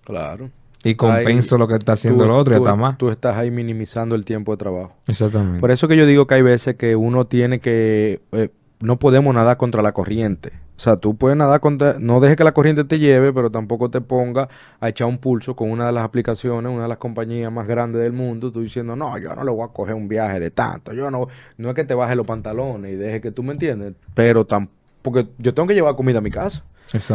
Claro. 0.03 0.49
y 0.83 0.95
compenso 0.95 1.55
Ahí 1.55 1.59
lo 1.59 1.67
que 1.67 1.75
está 1.75 1.93
haciendo 1.93 2.23
Tú- 2.23 2.29
el 2.29 2.35
otro 2.35 2.55
y 2.55 2.57
tú- 2.57 2.63
hasta 2.65 2.75
más. 2.75 2.97
Tú 2.97 3.09
estás 3.09 3.37
ahí 3.37 3.51
minimizando 3.51 4.15
el 4.15 4.25
tiempo 4.25 4.51
de 4.51 4.57
trabajo. 4.57 4.93
Exactamente. 5.07 5.59
Por 5.59 5.71
eso 5.71 5.87
que 5.87 5.95
yo 5.97 6.05
digo 6.05 6.27
que 6.27 6.35
hay 6.35 6.41
veces 6.41 6.75
que 6.75 6.95
uno 6.95 7.25
tiene 7.25 7.59
que... 7.59 8.19
eh, 8.33 8.49
no 8.83 8.99
podemos 8.99 9.33
nadar 9.33 9.57
contra 9.57 9.81
la 9.81 9.93
corriente. 9.93 10.51
O 10.75 10.79
sea, 10.79 10.97
tú 10.97 11.15
puedes 11.15 11.37
nadar 11.37 11.59
contra... 11.59 11.97
No 11.99 12.19
dejes 12.19 12.35
que 12.35 12.43
la 12.43 12.51
corriente 12.51 12.83
te 12.83 12.99
lleve, 12.99 13.31
pero 13.31 13.49
tampoco 13.49 13.89
te 13.89 14.01
ponga 14.01 14.49
a 14.79 14.89
echar 14.89 15.07
un 15.07 15.17
pulso 15.17 15.55
con 15.55 15.71
una 15.71 15.85
de 15.85 15.91
las 15.91 16.03
aplicaciones, 16.03 16.71
una 16.71 16.83
de 16.83 16.89
las 16.89 16.97
compañías 16.97 17.51
más 17.51 17.67
grandes 17.67 18.01
del 18.01 18.11
mundo, 18.11 18.51
tú 18.51 18.61
diciendo, 18.61 18.95
no, 18.95 19.17
yo 19.17 19.33
no 19.35 19.43
le 19.43 19.51
voy 19.51 19.63
a 19.63 19.67
coger 19.71 19.95
un 19.95 20.07
viaje 20.07 20.39
de 20.39 20.51
tanto. 20.51 20.93
Yo 20.93 21.09
no... 21.09 21.27
No 21.57 21.69
es 21.69 21.75
que 21.75 21.83
te 21.83 21.93
bajes 21.93 22.17
los 22.17 22.25
pantalones 22.25 22.93
y 22.93 22.95
deje 22.95 23.21
que 23.21 23.31
tú 23.31 23.43
me 23.43 23.53
entiendes, 23.53 23.93
pero 24.13 24.45
tampoco... 24.45 24.77
Porque 25.03 25.27
yo 25.37 25.53
tengo 25.53 25.67
que 25.67 25.73
llevar 25.73 25.95
comida 25.95 26.19
a 26.19 26.21
mi 26.21 26.31
casa. 26.31 26.63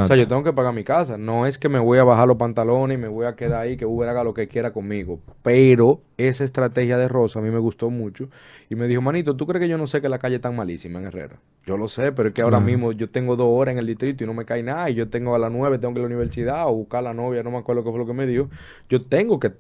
O 0.01 0.07
sea, 0.07 0.17
yo 0.17 0.27
tengo 0.29 0.43
que 0.43 0.53
pagar 0.53 0.73
mi 0.75 0.85
casa. 0.85 1.17
No 1.19 1.47
es 1.47 1.59
que 1.59 1.69
me 1.69 1.79
voy 1.79 1.99
a 1.99 2.05
bajar 2.05 2.27
los 2.27 2.37
pantalones 2.37 2.97
y 2.99 3.01
me 3.01 3.09
voy 3.09 3.27
a 3.27 3.37
quedar 3.37 3.61
ahí, 3.63 3.77
que 3.77 3.87
Uber 3.87 4.09
haga 4.09 4.25
lo 4.25 4.35
que 4.35 4.49
quiera 4.49 4.73
conmigo. 4.73 5.21
Pero 5.43 6.01
esa 6.17 6.45
estrategia 6.45 6.97
de 6.99 7.09
Rosa 7.09 7.39
a 7.39 7.43
mí 7.43 7.51
me 7.51 7.59
gustó 7.59 7.91
mucho. 7.91 8.29
Y 8.71 8.75
me 8.75 8.89
dijo, 8.89 9.03
manito, 9.03 9.37
¿tú 9.37 9.47
crees 9.47 9.63
que 9.63 9.69
yo 9.69 9.79
no 9.79 9.87
sé 9.87 10.01
que 10.01 10.09
la 10.09 10.19
calle 10.19 10.37
es 10.37 10.41
tan 10.41 10.57
malísima 10.57 10.99
en 11.01 11.07
Herrera? 11.07 11.37
Yo 11.67 11.77
lo 11.77 11.89
sé, 11.89 12.13
pero 12.13 12.29
es 12.29 12.35
que 12.35 12.43
ahora 12.43 12.61
mismo 12.61 12.93
yo 12.93 13.11
tengo 13.11 13.37
dos 13.37 13.49
horas 13.51 13.73
en 13.73 13.79
el 13.79 13.87
distrito 13.87 14.25
y 14.25 14.27
no 14.27 14.35
me 14.35 14.45
cae 14.45 14.63
nada. 14.63 14.91
Y 14.91 14.95
yo 14.95 15.09
tengo 15.09 15.35
a 15.35 15.39
las 15.39 15.53
nueve, 15.53 15.79
tengo 15.79 15.95
que 15.95 16.01
ir 16.01 16.07
a 16.07 16.09
la 16.09 16.15
universidad 16.15 16.67
o 16.69 16.75
buscar 16.75 17.01
a 17.01 17.03
la 17.03 17.15
novia, 17.15 17.43
no 17.43 17.51
me 17.51 17.59
acuerdo 17.59 17.85
qué 17.85 17.91
fue 17.91 17.99
lo 17.99 18.07
que 18.07 18.15
me 18.15 18.27
dijo. 18.27 18.49
Yo 18.89 19.05
tengo 19.05 19.39
que 19.39 19.53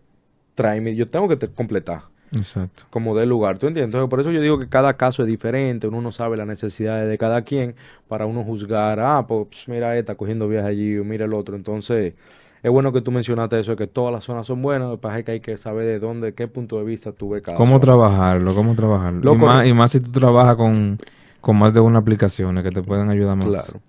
traerme, 0.54 0.94
yo 0.94 1.08
tengo 1.08 1.28
que 1.28 1.36
te- 1.36 1.48
completar 1.48 2.02
Exacto. 2.36 2.84
como 2.90 3.16
del 3.16 3.28
lugar, 3.28 3.58
¿tú 3.58 3.66
entiendes? 3.66 3.86
Entonces, 3.88 4.10
por 4.10 4.20
eso 4.20 4.30
yo 4.30 4.40
digo 4.40 4.58
que 4.58 4.68
cada 4.68 4.94
caso 4.94 5.22
es 5.22 5.28
diferente, 5.28 5.86
uno 5.86 6.00
no 6.00 6.12
sabe 6.12 6.36
las 6.36 6.46
necesidades 6.46 7.08
de 7.08 7.18
cada 7.18 7.42
quien 7.42 7.74
para 8.06 8.26
uno 8.26 8.44
juzgar, 8.44 9.00
ah, 9.00 9.26
pues 9.26 9.66
mira 9.68 9.96
esta 9.96 10.14
cogiendo 10.14 10.48
viaje 10.48 10.68
allí 10.68 10.98
o 10.98 11.04
mira 11.04 11.24
el 11.24 11.32
otro. 11.32 11.56
Entonces, 11.56 12.14
es 12.62 12.70
bueno 12.70 12.92
que 12.92 13.00
tú 13.00 13.10
mencionaste 13.10 13.60
eso, 13.60 13.72
de 13.72 13.76
que 13.76 13.86
todas 13.86 14.12
las 14.12 14.24
zonas 14.24 14.46
son 14.46 14.60
buenas, 14.62 14.88
lo 14.88 15.00
que 15.00 15.24
que 15.24 15.32
hay 15.32 15.40
que 15.40 15.56
saber 15.56 15.86
de 15.86 15.98
dónde, 15.98 16.34
qué 16.34 16.48
punto 16.48 16.78
de 16.78 16.84
vista 16.84 17.12
tú 17.12 17.30
ves 17.30 17.42
cada 17.42 17.56
¿Cómo 17.56 17.72
zona. 17.72 17.80
trabajarlo? 17.80 18.54
¿Cómo 18.54 18.74
trabajarlo? 18.74 19.20
Loco, 19.20 19.44
y, 19.44 19.46
más, 19.46 19.66
y 19.66 19.72
más 19.74 19.90
si 19.92 20.00
tú 20.00 20.10
trabajas 20.10 20.56
con, 20.56 20.98
con 21.40 21.56
más 21.56 21.72
de 21.72 21.80
una 21.80 22.00
aplicación 22.00 22.62
que 22.62 22.70
te 22.70 22.82
pueden 22.82 23.10
ayudar 23.10 23.36
más. 23.36 23.48
Claro. 23.48 23.80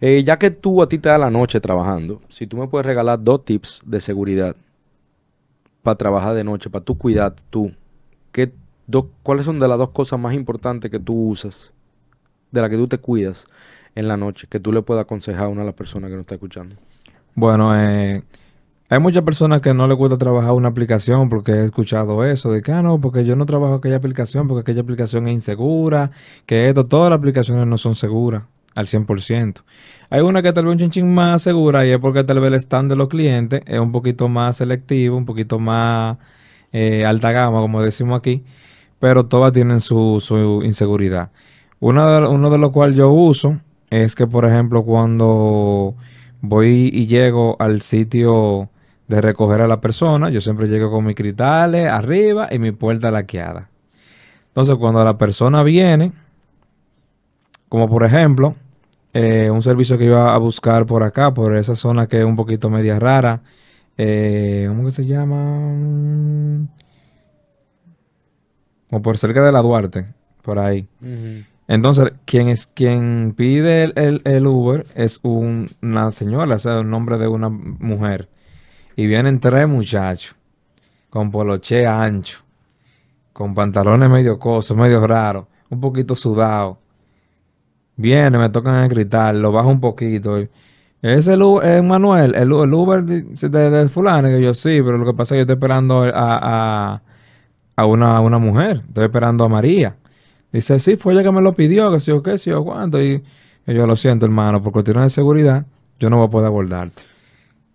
Eh, 0.00 0.22
ya 0.24 0.38
que 0.38 0.50
tú 0.50 0.80
a 0.82 0.88
ti 0.88 0.98
te 0.98 1.08
da 1.08 1.18
la 1.18 1.30
noche 1.30 1.60
trabajando, 1.60 2.22
si 2.28 2.46
tú 2.46 2.56
me 2.56 2.66
puedes 2.68 2.86
regalar 2.86 3.22
dos 3.22 3.44
tips 3.44 3.82
de 3.84 4.00
seguridad 4.00 4.56
para 5.82 5.96
trabajar 5.96 6.34
de 6.34 6.44
noche, 6.44 6.70
para 6.70 6.84
tu 6.84 6.96
cuidar 6.96 7.34
tú, 7.50 7.72
¿qué 8.32 8.52
¿cuáles 9.22 9.46
son 9.46 9.58
de 9.58 9.68
las 9.68 9.78
dos 9.78 9.90
cosas 9.90 10.18
más 10.18 10.34
importantes 10.34 10.90
que 10.90 10.98
tú 10.98 11.28
usas, 11.28 11.70
de 12.50 12.60
las 12.60 12.70
que 12.70 12.76
tú 12.76 12.88
te 12.88 12.98
cuidas 12.98 13.46
en 13.94 14.08
la 14.08 14.16
noche, 14.16 14.46
que 14.48 14.60
tú 14.60 14.72
le 14.72 14.82
puedas 14.82 15.04
aconsejar 15.04 15.44
a 15.44 15.48
una 15.48 15.60
de 15.60 15.66
las 15.66 15.74
personas 15.74 16.10
que 16.10 16.16
nos 16.16 16.22
está 16.22 16.34
escuchando? 16.34 16.76
Bueno, 17.34 17.74
eh, 17.76 18.22
hay 18.88 18.98
muchas 18.98 19.22
personas 19.22 19.60
que 19.60 19.72
no 19.72 19.86
les 19.86 19.96
gusta 19.96 20.18
trabajar 20.18 20.52
una 20.52 20.68
aplicación 20.68 21.28
porque 21.28 21.52
he 21.52 21.64
escuchado 21.66 22.24
eso, 22.24 22.50
de 22.50 22.62
que, 22.62 22.72
ah, 22.72 22.82
no, 22.82 23.00
porque 23.00 23.24
yo 23.24 23.36
no 23.36 23.46
trabajo 23.46 23.74
aquella 23.74 23.96
aplicación 23.96 24.48
porque 24.48 24.62
aquella 24.62 24.82
aplicación 24.82 25.28
es 25.28 25.34
insegura, 25.34 26.10
que 26.46 26.68
esto, 26.68 26.86
todas 26.86 27.10
las 27.10 27.18
aplicaciones 27.18 27.66
no 27.66 27.78
son 27.78 27.94
seguras 27.94 28.42
al 28.74 28.86
100%. 28.86 29.62
Hay 30.10 30.20
una 30.22 30.42
que 30.42 30.52
tal 30.52 30.64
vez 30.64 30.72
un 30.72 30.78
chinchín 30.78 31.14
más 31.14 31.42
segura 31.42 31.86
y 31.86 31.90
es 31.90 31.98
porque 31.98 32.24
tal 32.24 32.40
vez 32.40 32.48
el 32.48 32.54
stand 32.54 32.90
de 32.90 32.96
los 32.96 33.08
clientes 33.08 33.62
es 33.66 33.78
un 33.78 33.92
poquito 33.92 34.28
más 34.28 34.56
selectivo, 34.56 35.16
un 35.16 35.26
poquito 35.26 35.58
más 35.58 36.18
eh, 36.72 37.04
alta 37.04 37.32
gama, 37.32 37.60
como 37.60 37.82
decimos 37.82 38.18
aquí, 38.18 38.44
pero 38.98 39.26
todas 39.26 39.52
tienen 39.52 39.80
su, 39.80 40.18
su 40.20 40.62
inseguridad. 40.64 41.30
Una 41.80 42.20
de- 42.20 42.28
uno 42.28 42.50
de 42.50 42.58
los 42.58 42.70
cuales 42.70 42.96
yo 42.96 43.10
uso 43.10 43.58
es 43.90 44.14
que, 44.14 44.26
por 44.26 44.44
ejemplo, 44.44 44.82
cuando 44.84 45.94
voy 46.42 46.90
y 46.92 47.06
llego 47.06 47.56
al 47.58 47.80
sitio 47.82 48.68
de 49.08 49.20
recoger 49.20 49.60
a 49.62 49.66
la 49.68 49.80
persona, 49.80 50.30
yo 50.30 50.40
siempre 50.40 50.68
llego 50.68 50.90
con 50.90 51.04
mis 51.04 51.16
cristales 51.16 51.86
arriba 51.88 52.48
y 52.50 52.58
mi 52.58 52.70
puerta 52.72 53.10
laqueada. 53.10 53.68
Entonces, 54.48 54.76
cuando 54.76 55.04
la 55.04 55.16
persona 55.18 55.62
viene, 55.62 56.12
como 57.68 57.88
por 57.88 58.04
ejemplo, 58.04 58.54
eh, 59.12 59.50
un 59.50 59.62
servicio 59.62 59.98
que 59.98 60.04
iba 60.04 60.34
a 60.34 60.38
buscar 60.38 60.86
por 60.86 61.02
acá, 61.02 61.32
por 61.34 61.56
esa 61.56 61.74
zona 61.76 62.06
que 62.06 62.18
es 62.20 62.24
un 62.24 62.36
poquito 62.36 62.70
media 62.70 62.98
rara, 62.98 63.40
eh, 64.02 64.64
¿cómo 64.68 64.84
que 64.86 64.92
se 64.92 65.04
llama? 65.04 66.66
Como 68.88 69.02
por 69.02 69.18
cerca 69.18 69.42
de 69.44 69.52
la 69.52 69.62
Duarte, 69.62 70.06
por 70.42 70.58
ahí. 70.58 70.88
Entonces, 71.68 72.12
quien 72.24 72.48
es 72.48 72.66
quien 72.66 73.34
pide 73.36 73.84
el, 73.84 73.92
el- 73.96 74.22
el 74.24 74.46
Uber 74.46 74.86
es 74.96 75.20
un- 75.22 75.70
una 75.82 76.10
señora, 76.10 76.56
o 76.56 76.58
sea, 76.58 76.80
un 76.80 76.90
nombre 76.90 77.16
de 77.18 77.28
una 77.28 77.48
mujer. 77.48 78.28
Y 78.96 79.06
vienen 79.06 79.38
tres 79.38 79.68
muchachos 79.68 80.34
con 81.10 81.30
poloche 81.30 81.86
ancho, 81.86 82.38
con 83.32 83.54
pantalones 83.54 84.10
medio 84.10 84.38
cosos, 84.38 84.76
medio 84.76 85.06
raros, 85.06 85.46
un 85.68 85.80
poquito 85.80 86.16
sudados. 86.16 86.76
Viene, 87.96 88.38
me 88.38 88.48
tocan 88.48 88.82
el 88.84 88.88
cristal, 88.90 89.40
lo 89.42 89.52
bajo 89.52 89.68
un 89.68 89.80
poquito. 89.80 90.38
Es 91.02 91.26
el 91.28 91.42
U- 91.42 91.60
es 91.62 91.82
Manuel, 91.82 92.34
el, 92.34 92.52
el 92.52 92.74
Uber 92.74 93.02
de, 93.04 93.22
de, 93.22 93.70
de 93.70 93.88
fulano, 93.88 94.28
que 94.28 94.42
yo 94.42 94.52
sí, 94.54 94.80
pero 94.84 94.98
lo 94.98 95.06
que 95.06 95.14
pasa 95.14 95.34
es 95.34 95.36
que 95.36 95.36
yo 95.38 95.42
estoy 95.42 95.54
esperando 95.54 96.02
a, 96.02 96.10
a, 96.94 97.02
a 97.76 97.86
una, 97.86 98.20
una 98.20 98.38
mujer, 98.38 98.82
estoy 98.88 99.04
esperando 99.04 99.44
a 99.44 99.48
María. 99.48 99.96
Dice, 100.52 100.78
sí, 100.80 100.96
fue 100.96 101.14
ella 101.14 101.22
que 101.22 101.32
me 101.32 101.40
lo 101.40 101.54
pidió, 101.54 101.90
que 101.92 102.00
sí 102.00 102.10
o 102.10 102.22
qué, 102.22 102.36
sí 102.38 102.50
o 102.50 102.64
cuánto. 102.64 103.00
Y, 103.02 103.22
y 103.66 103.74
yo 103.74 103.86
lo 103.86 103.96
siento, 103.96 104.26
hermano, 104.26 104.62
por 104.62 104.72
cuestiones 104.72 105.04
de 105.04 105.10
seguridad, 105.10 105.64
yo 105.98 106.10
no 106.10 106.18
voy 106.18 106.26
a 106.26 106.30
poder 106.30 106.46
abordarte. 106.48 107.02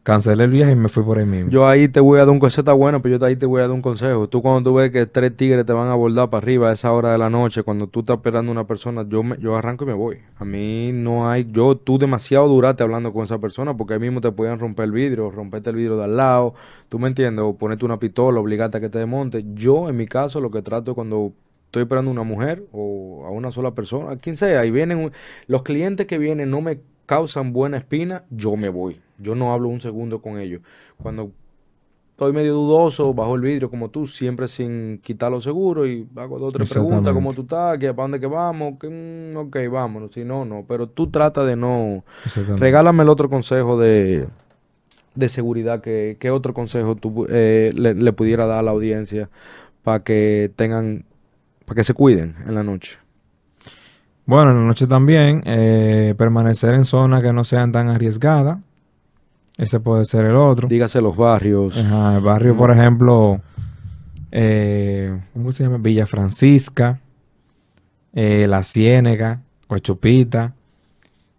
Cancelé 0.06 0.44
el 0.44 0.52
viaje 0.52 0.74
y 0.74 0.76
me 0.76 0.88
fui 0.88 1.02
por 1.02 1.18
ahí 1.18 1.26
mismo. 1.26 1.50
Yo 1.50 1.68
ahí 1.68 1.88
te 1.88 2.00
voy 2.00 2.18
a 2.18 2.26
dar 2.26 2.30
un 2.30 2.38
consejo, 2.38 2.78
bueno, 2.78 3.02
pero 3.02 3.18
yo 3.18 3.26
ahí 3.26 3.36
te 3.36 3.48
voy 3.48 3.58
a 3.58 3.62
dar 3.64 3.72
un 3.72 3.82
consejo. 3.82 4.30
Tú 4.30 4.44
cuando 4.44 4.70
tú 4.70 4.76
ves 4.76 4.92
que 4.92 5.08
tres 5.08 5.36
tigres 5.36 5.66
te 5.66 5.74
van 5.74 5.88
a 5.88 5.94
abordar 5.94 6.30
para 6.30 6.44
arriba 6.44 6.70
a 6.70 6.74
esa 6.74 6.92
hora 6.92 7.12
de 7.12 7.18
la 7.18 7.32
noche, 7.32 7.64
cuando 7.64 7.88
tú 7.88 8.02
estás 8.02 8.18
esperando 8.18 8.52
a 8.52 8.54
una 8.54 8.68
persona, 8.68 9.04
yo 9.10 9.24
me, 9.24 9.36
yo 9.40 9.56
arranco 9.56 9.84
y 9.84 9.88
me 9.88 9.96
voy. 9.96 10.20
A 10.38 10.46
mí 10.46 10.92
no 10.94 11.28
hay, 11.28 11.48
yo, 11.52 11.76
tú 11.76 11.98
demasiado 11.98 12.48
duraste 12.48 12.84
hablando 12.84 13.12
con 13.14 13.24
esa 13.24 13.40
persona 13.40 13.76
porque 13.76 13.96
ahí 13.96 14.00
mismo 14.00 14.22
te 14.22 14.32
pueden 14.32 14.60
romper 14.60 14.86
el 14.86 14.92
vidrio, 14.92 15.32
romperte 15.32 15.72
el 15.72 15.76
vidrio 15.76 15.98
de 15.98 16.04
al 16.04 16.18
lado, 16.18 16.54
tú 16.88 17.00
me 17.00 17.08
entiendes, 17.08 17.44
o 17.44 17.58
ponerte 17.58 17.84
una 17.84 17.98
pistola, 17.98 18.40
obligarte 18.40 18.78
a 18.78 18.82
que 18.82 18.90
te 18.90 19.00
desmonte. 19.00 19.44
Yo, 19.56 19.90
en 19.90 19.98
mi 19.98 20.06
caso, 20.06 20.40
lo 20.40 20.52
que 20.52 20.62
trato 20.62 20.94
cuando 20.94 21.34
estoy 21.66 21.82
esperando 21.82 22.12
a 22.12 22.14
una 22.14 22.22
mujer 22.24 22.64
o 22.74 23.24
a 23.26 23.32
una 23.32 23.52
sola 23.52 23.72
persona, 23.72 24.12
a 24.12 24.18
quien 24.18 24.38
sea, 24.38 24.68
y 24.68 24.70
vienen, 24.70 25.12
los 25.48 25.64
clientes 25.64 26.06
que 26.06 26.20
vienen 26.20 26.52
no 26.52 26.62
me 26.62 26.78
causan 27.08 27.54
buena 27.54 27.78
espina, 27.78 28.24
yo 28.30 28.56
me 28.56 28.70
voy. 28.70 29.02
Yo 29.18 29.36
no 29.36 29.54
hablo 29.54 29.70
un 29.70 29.80
segundo 29.80 30.22
con 30.22 30.40
ellos. 30.40 30.62
Cuando 30.98 31.32
estoy 32.12 32.32
medio 32.32 32.54
dudoso, 32.54 33.14
bajo 33.14 33.36
el 33.36 33.42
vidrio 33.42 33.70
como 33.70 33.90
tú, 33.90 34.08
siempre 34.08 34.48
sin 34.48 35.00
quitar 35.00 35.32
los 35.32 35.44
seguros 35.44 35.88
y 35.88 36.08
hago 36.16 36.40
dos 36.40 36.50
o 36.50 36.52
tres 36.54 36.72
preguntas. 36.72 37.14
¿cómo 37.14 37.34
tú 37.34 37.42
estás? 37.42 37.78
¿Qué, 37.78 37.94
¿Para 37.94 38.04
dónde 38.04 38.20
que 38.20 38.28
vamos? 38.28 38.80
Que, 38.80 38.88
mm, 38.90 39.38
ok, 39.38 39.58
vámonos. 39.70 40.14
Si 40.14 40.24
no, 40.24 40.46
no. 40.46 40.64
Pero 40.68 40.88
tú 40.88 41.08
trata 41.08 41.44
de 41.44 41.56
no... 41.56 42.04
Regálame 42.58 43.04
el 43.04 43.10
otro 43.10 43.30
consejo 43.30 43.78
de, 43.78 44.28
de 45.14 45.30
seguridad. 45.30 45.82
que 45.82 46.16
¿Qué 46.20 46.32
otro 46.32 46.54
consejo 46.54 46.96
tú 46.96 47.28
eh, 47.30 47.74
le, 47.76 47.94
le 47.94 48.14
pudiera 48.14 48.46
dar 48.46 48.60
a 48.60 48.64
la 48.64 48.72
audiencia 48.72 49.30
para 49.84 50.00
que 50.04 50.52
tengan... 50.56 51.06
Para 51.66 51.76
que 51.76 51.84
se 51.84 51.94
cuiden 51.94 52.36
en 52.48 52.56
la 52.56 52.64
noche? 52.64 52.98
Bueno, 54.26 54.52
en 54.52 54.58
la 54.58 54.64
noche 54.64 54.88
también, 54.88 55.44
eh, 55.46 56.16
permanecer 56.18 56.74
en 56.74 56.86
zonas 56.86 57.22
que 57.22 57.34
no 57.34 57.44
sean 57.44 57.72
tan 57.72 57.90
arriesgadas. 57.90 58.60
Ese 59.58 59.80
puede 59.80 60.06
ser 60.06 60.26
el 60.26 60.36
otro. 60.36 60.68
Dígase 60.68 61.02
los 61.02 61.16
barrios. 61.16 61.78
Ajá, 61.78 62.18
el 62.18 62.24
barrio, 62.24 62.58
por 62.58 62.72
ejemplo, 62.72 63.40
eh, 64.32 65.18
¿cómo 65.34 65.52
se 65.52 65.64
llama? 65.64 65.78
Villa 65.78 66.06
Francisca, 66.06 67.00
eh, 68.14 68.48
La 68.48 68.64
Ciénega, 68.64 69.42
Guachupita, 69.70 70.54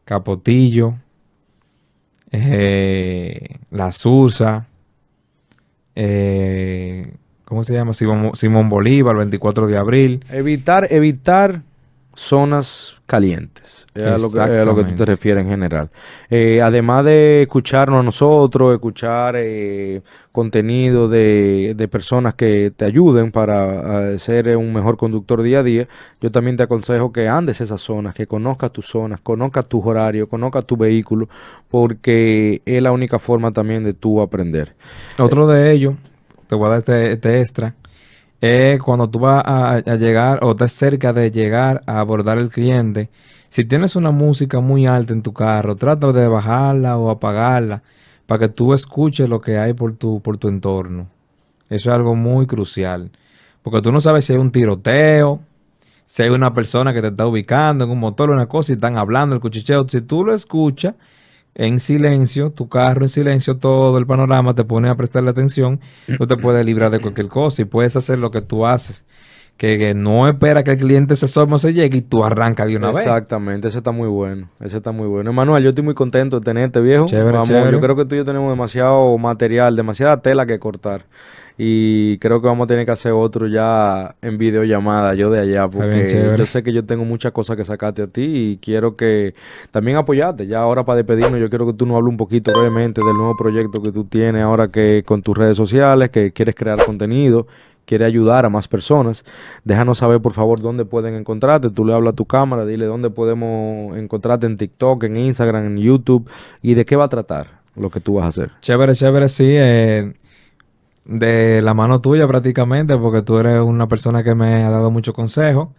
Capotillo, 0.05 0.95
eh, 2.31 3.59
La 3.71 3.93
Sursa, 3.93 4.67
eh, 5.95 7.15
¿cómo 7.45 7.65
se 7.65 7.75
llama? 7.75 7.93
Simón, 7.93 8.31
Simón 8.35 8.69
Bolívar, 8.69 9.17
24 9.17 9.67
de 9.67 9.77
abril. 9.77 10.25
Evitar, 10.31 10.91
evitar 10.91 11.63
zonas 12.17 12.97
calientes. 13.07 13.87
Es 13.95 14.05
a 14.05 14.19
lo 14.19 14.31
que, 14.31 14.55
es 14.55 14.61
a 14.61 14.65
lo 14.65 14.75
que 14.75 14.85
tú 14.85 14.97
te 14.97 15.05
refieres 15.05 15.45
en 15.45 15.51
general. 15.51 15.91
Eh, 16.29 16.61
además 16.63 17.05
de 17.05 17.43
escucharnos 17.43 18.01
a 18.01 18.03
nosotros, 18.03 18.75
escuchar 18.75 19.37
eh, 19.39 20.03
contenido 20.33 21.09
de, 21.09 21.75
de, 21.77 21.89
personas 21.89 22.35
que 22.35 22.73
te 22.77 22.85
ayuden 22.85 23.31
para 23.31 24.13
eh, 24.13 24.19
ser 24.19 24.55
un 24.57 24.73
mejor 24.73 24.97
conductor 24.97 25.43
día 25.43 25.61
a 25.61 25.63
día, 25.63 25.89
yo 26.21 26.31
también 26.31 26.57
te 26.57 26.65
aconsejo 26.65 27.13
que 27.13 27.29
andes 27.29 27.61
esas 27.61 27.81
zonas, 27.81 28.15
que 28.15 28.27
conozcas 28.27 28.73
tus 28.73 28.87
zonas, 28.87 29.21
conozcas 29.21 29.67
tus 29.67 29.85
horarios, 29.85 30.29
conozcas 30.29 30.67
tu 30.67 30.77
vehículo, 30.77 31.29
porque 31.71 32.61
es 32.65 32.83
la 32.83 32.93
única 32.93 33.19
forma 33.19 33.53
también 33.53 33.85
de 33.85 33.95
tú 33.95 34.21
aprender. 34.21 34.75
Otro 35.19 35.47
de 35.47 35.73
ellos, 35.73 35.95
te 36.49 36.55
voy 36.55 36.67
a 36.67 36.71
dar 36.71 36.79
este, 36.81 37.13
este 37.13 37.41
extra, 37.41 37.75
es 38.41 38.81
cuando 38.81 39.09
tú 39.09 39.21
vas 39.21 39.43
a, 39.45 39.81
llegar 39.97 40.45
o 40.45 40.53
estás 40.53 40.73
cerca 40.73 41.13
de 41.13 41.31
llegar 41.31 41.83
a 41.87 42.01
abordar 42.01 42.39
el 42.39 42.51
cliente. 42.51 43.11
Si 43.49 43.65
tienes 43.65 43.97
una 43.97 44.11
música 44.11 44.61
muy 44.61 44.87
alta 44.87 45.13
en 45.13 45.23
tu 45.23 45.33
carro, 45.33 45.77
trata 45.77 46.13
de 46.13 46.29
bajarla 46.29 46.99
o 46.99 47.11
apagarla 47.11 47.83
para 48.27 48.41
que 48.41 48.49
tú 48.49 48.75
escuches 48.75 49.29
lo 49.29 49.41
que 49.41 49.59
hay 49.59 49.73
por 49.73 49.95
tu, 49.95 50.21
por 50.21 50.37
tu 50.39 50.49
entorno. 50.49 51.09
Eso 51.69 51.91
es 51.91 51.97
algo 51.97 52.15
muy 52.15 52.47
crucial. 52.47 53.11
Porque 53.63 53.83
tú 53.83 53.93
no 53.93 54.01
sabes 54.01 54.25
si 54.25 54.33
hay 54.33 54.39
un 54.39 54.53
tiroteo, 54.53 55.41
si 56.05 56.23
hay 56.23 56.31
una 56.31 56.55
persona 56.55 56.93
que 56.93 57.03
te 57.03 57.09
está 57.09 57.27
ubicando 57.27 57.85
en 57.85 57.91
un 57.91 57.99
motor 57.99 58.31
o 58.31 58.33
una 58.33 58.47
cosa 58.47 58.73
y 58.73 58.75
están 58.75 58.97
hablando 58.97 59.35
el 59.35 59.41
cuchicheo. 59.41 59.89
Si 59.89 60.01
tú 60.03 60.25
lo 60.25 60.35
escuchas, 60.35 60.95
en 61.57 61.81
silencio, 61.81 62.51
tu 62.51 62.69
carro 62.69 63.05
en 63.05 63.09
silencio, 63.09 63.57
todo 63.57 63.99
el 63.99 64.07
panorama, 64.07 64.55
te 64.55 64.65
pone 64.65 64.89
a 64.89 64.95
prestarle 64.95 65.31
atención, 65.31 65.81
tú 66.19 66.27
te 66.27 66.37
puedes 66.37 66.65
librar 66.65 66.91
de 66.91 67.01
cualquier 67.01 67.29
cosa 67.29 67.63
y 67.63 67.65
puedes 67.65 67.97
hacer 67.97 68.19
lo 68.19 68.31
que 68.31 68.43
tú 68.43 68.67
haces. 68.67 69.05
Que, 69.57 69.79
que 69.79 69.95
no 69.95 70.29
espera 70.29 70.63
que 70.63 70.73
el 70.73 70.77
cliente 70.77 71.17
se 71.17 71.25
asome 71.25 71.55
o 71.55 71.59
se 71.59 71.73
llegue 71.73 71.97
y 71.99 72.03
tú 72.03 72.23
arrancas 72.25 72.67
de 72.67 72.77
una 72.77 72.91
Exactamente, 72.91 72.99
vez. 72.99 73.07
Exactamente, 73.07 73.69
ese 73.69 73.79
está 73.79 73.91
muy 73.91 74.09
bueno. 74.09 74.51
Ese 74.61 74.77
está 74.77 74.93
muy 74.93 75.07
bueno. 75.07 75.31
Emanuel, 75.31 75.63
yo 75.63 75.71
estoy 75.71 75.83
muy 75.83 75.95
contento 75.95 76.41
de 76.41 76.45
tenerte, 76.45 76.81
viejo. 76.81 77.07
Chévere, 77.07 77.33
Vamos, 77.33 77.49
chévere. 77.49 77.73
Yo 77.73 77.81
creo 77.81 77.97
que 77.97 78.05
tú 78.05 78.15
y 78.15 78.19
yo 78.19 78.25
tenemos 78.27 78.51
demasiado 78.51 79.17
material, 79.17 79.75
demasiada 79.75 80.21
tela 80.21 80.45
que 80.45 80.59
cortar. 80.59 81.07
Y 81.59 82.19
creo 82.19 82.43
que 82.43 82.49
vamos 82.49 82.67
a 82.67 82.67
tener 82.67 82.85
que 82.85 82.93
hacer 82.93 83.13
otro 83.13 83.47
ya 83.47 84.15
en 84.21 84.37
videollamada, 84.37 85.15
yo 85.15 85.31
de 85.31 85.41
allá, 85.41 85.67
bien, 85.69 85.71
porque 85.71 86.35
yo 86.37 86.45
sé 86.45 86.63
que 86.63 86.71
yo 86.71 86.85
tengo 86.85 87.07
muchas 87.07 87.33
cosas 87.33 87.57
que 87.57 87.65
sacarte 87.65 88.03
a 88.03 88.07
ti 88.09 88.25
y 88.25 88.59
quiero 88.59 88.95
que 88.95 89.35
también 89.71 89.97
apoyarte. 89.97 90.47
Ya 90.47 90.59
ahora 90.59 90.85
para 90.85 90.97
despedirnos, 90.99 91.41
yo 91.41 91.49
quiero 91.49 91.67
que 91.67 91.73
tú 91.73 91.87
nos 91.87 91.97
hables 91.97 92.11
un 92.11 92.19
poquito 92.19 92.53
brevemente 92.53 93.01
del 93.03 93.17
nuevo 93.17 93.35
proyecto 93.39 93.83
que 93.83 93.91
tú 93.91 94.05
tienes 94.05 94.43
ahora 94.43 94.69
que 94.69 95.03
con 95.07 95.23
tus 95.23 95.35
redes 95.35 95.57
sociales, 95.57 96.11
que 96.11 96.31
quieres 96.31 96.55
crear 96.55 96.85
contenido, 96.85 97.47
quieres 97.87 98.07
ayudar 98.07 98.45
a 98.45 98.51
más 98.51 98.69
personas. 98.69 99.25
Déjanos 99.65 99.99
saber, 99.99 100.21
por 100.21 100.35
favor, 100.35 100.61
dónde 100.61 100.85
pueden 100.85 101.15
encontrarte. 101.15 101.71
Tú 101.71 101.85
le 101.87 101.95
hablas 101.95 102.13
a 102.13 102.17
tu 102.17 102.27
cámara, 102.27 102.67
dile 102.67 102.85
dónde 102.85 103.09
podemos 103.09 103.97
encontrarte 103.97 104.47
en 104.47 104.59
TikTok, 104.59 105.05
en 105.05 105.17
Instagram, 105.17 105.67
en 105.67 105.79
YouTube 105.79 106.29
y 106.61 106.75
de 106.75 106.85
qué 106.85 106.97
va 106.97 107.05
a 107.05 107.09
tratar 107.09 107.61
lo 107.75 107.91
que 107.91 108.01
tú 108.01 108.15
vas 108.15 108.25
a 108.25 108.29
hacer. 108.29 108.51
Chévere, 108.61 108.95
chévere, 108.95 109.29
sí. 109.29 109.47
eh, 109.49 110.13
de 111.07 111.63
la 111.63 111.75
mano 111.75 112.01
tuya 112.01 112.27
prácticamente, 112.27 112.97
porque 112.97 113.23
tú 113.23 113.39
eres 113.39 113.61
una 113.61 113.87
persona 113.89 114.23
que 114.25 114.35
me 114.35 114.65
ha 114.65 114.71
dado 114.71 114.91
mucho 114.91 115.13
consejo 115.13 115.73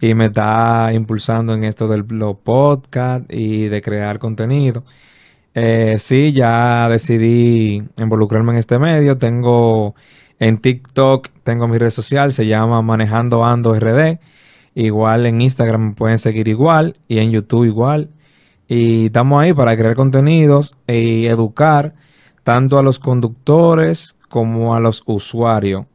y 0.00 0.14
me 0.14 0.26
está 0.26 0.90
impulsando 0.92 1.54
en 1.54 1.64
esto 1.64 1.88
de 1.88 2.04
los 2.08 2.36
podcasts 2.36 3.26
y 3.30 3.68
de 3.68 3.80
crear 3.82 4.18
contenido. 4.18 4.84
Eh, 5.54 5.96
sí, 5.98 6.32
ya 6.32 6.88
decidí 6.90 7.82
involucrarme 7.96 8.52
en 8.52 8.58
este 8.58 8.78
medio. 8.78 9.16
Tengo 9.16 9.94
en 10.38 10.58
TikTok, 10.58 11.28
tengo 11.42 11.68
mi 11.68 11.78
red 11.78 11.90
social, 11.90 12.32
se 12.32 12.46
llama 12.46 12.82
Manejando 12.82 13.44
Ando 13.44 13.74
RD. 13.74 14.18
Igual 14.74 15.26
en 15.26 15.40
Instagram 15.40 15.88
me 15.88 15.94
pueden 15.94 16.18
seguir 16.18 16.48
igual 16.48 16.96
y 17.08 17.18
en 17.18 17.30
YouTube 17.30 17.64
igual. 17.64 18.10
Y 18.68 19.06
estamos 19.06 19.42
ahí 19.42 19.54
para 19.54 19.76
crear 19.76 19.94
contenidos 19.94 20.76
y 20.86 21.26
educar 21.26 21.94
tanto 22.42 22.78
a 22.78 22.82
los 22.82 22.98
conductores 22.98 24.16
como 24.28 24.74
a 24.74 24.80
los 24.80 25.02
usuarios 25.06 25.86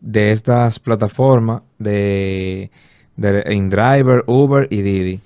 de 0.00 0.32
estas 0.32 0.78
plataformas 0.78 1.62
de, 1.78 2.70
de 3.16 3.54
InDriver, 3.54 4.22
Uber 4.26 4.68
y 4.70 4.82
Didi. 4.82 5.20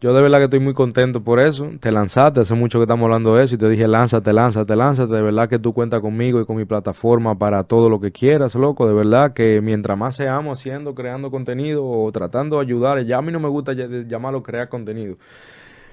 Yo 0.00 0.14
de 0.14 0.22
verdad 0.22 0.38
que 0.38 0.44
estoy 0.44 0.60
muy 0.60 0.72
contento 0.72 1.22
por 1.22 1.40
eso. 1.40 1.68
Te 1.78 1.92
lanzaste, 1.92 2.40
hace 2.40 2.54
mucho 2.54 2.78
que 2.78 2.84
estamos 2.84 3.04
hablando 3.04 3.34
de 3.36 3.44
eso 3.44 3.54
y 3.54 3.58
te 3.58 3.68
dije, 3.68 3.86
lánzate, 3.86 4.32
lánzate, 4.32 4.74
lánzate. 4.74 5.12
De 5.12 5.20
verdad 5.20 5.46
que 5.46 5.58
tú 5.58 5.74
cuentas 5.74 6.00
conmigo 6.00 6.40
y 6.40 6.46
con 6.46 6.56
mi 6.56 6.64
plataforma 6.64 7.38
para 7.38 7.64
todo 7.64 7.90
lo 7.90 8.00
que 8.00 8.10
quieras, 8.10 8.54
loco. 8.54 8.86
De 8.88 8.94
verdad 8.94 9.34
que 9.34 9.60
mientras 9.60 9.98
más 9.98 10.16
seamos 10.16 10.58
haciendo, 10.58 10.94
creando 10.94 11.30
contenido 11.30 11.84
o 11.86 12.10
tratando 12.12 12.56
de 12.56 12.62
ayudar, 12.62 13.02
ya 13.04 13.18
a 13.18 13.22
mí 13.22 13.30
no 13.30 13.40
me 13.40 13.48
gusta 13.48 13.72
ll- 13.72 14.06
llamarlo 14.08 14.42
crear 14.42 14.70
contenido. 14.70 15.16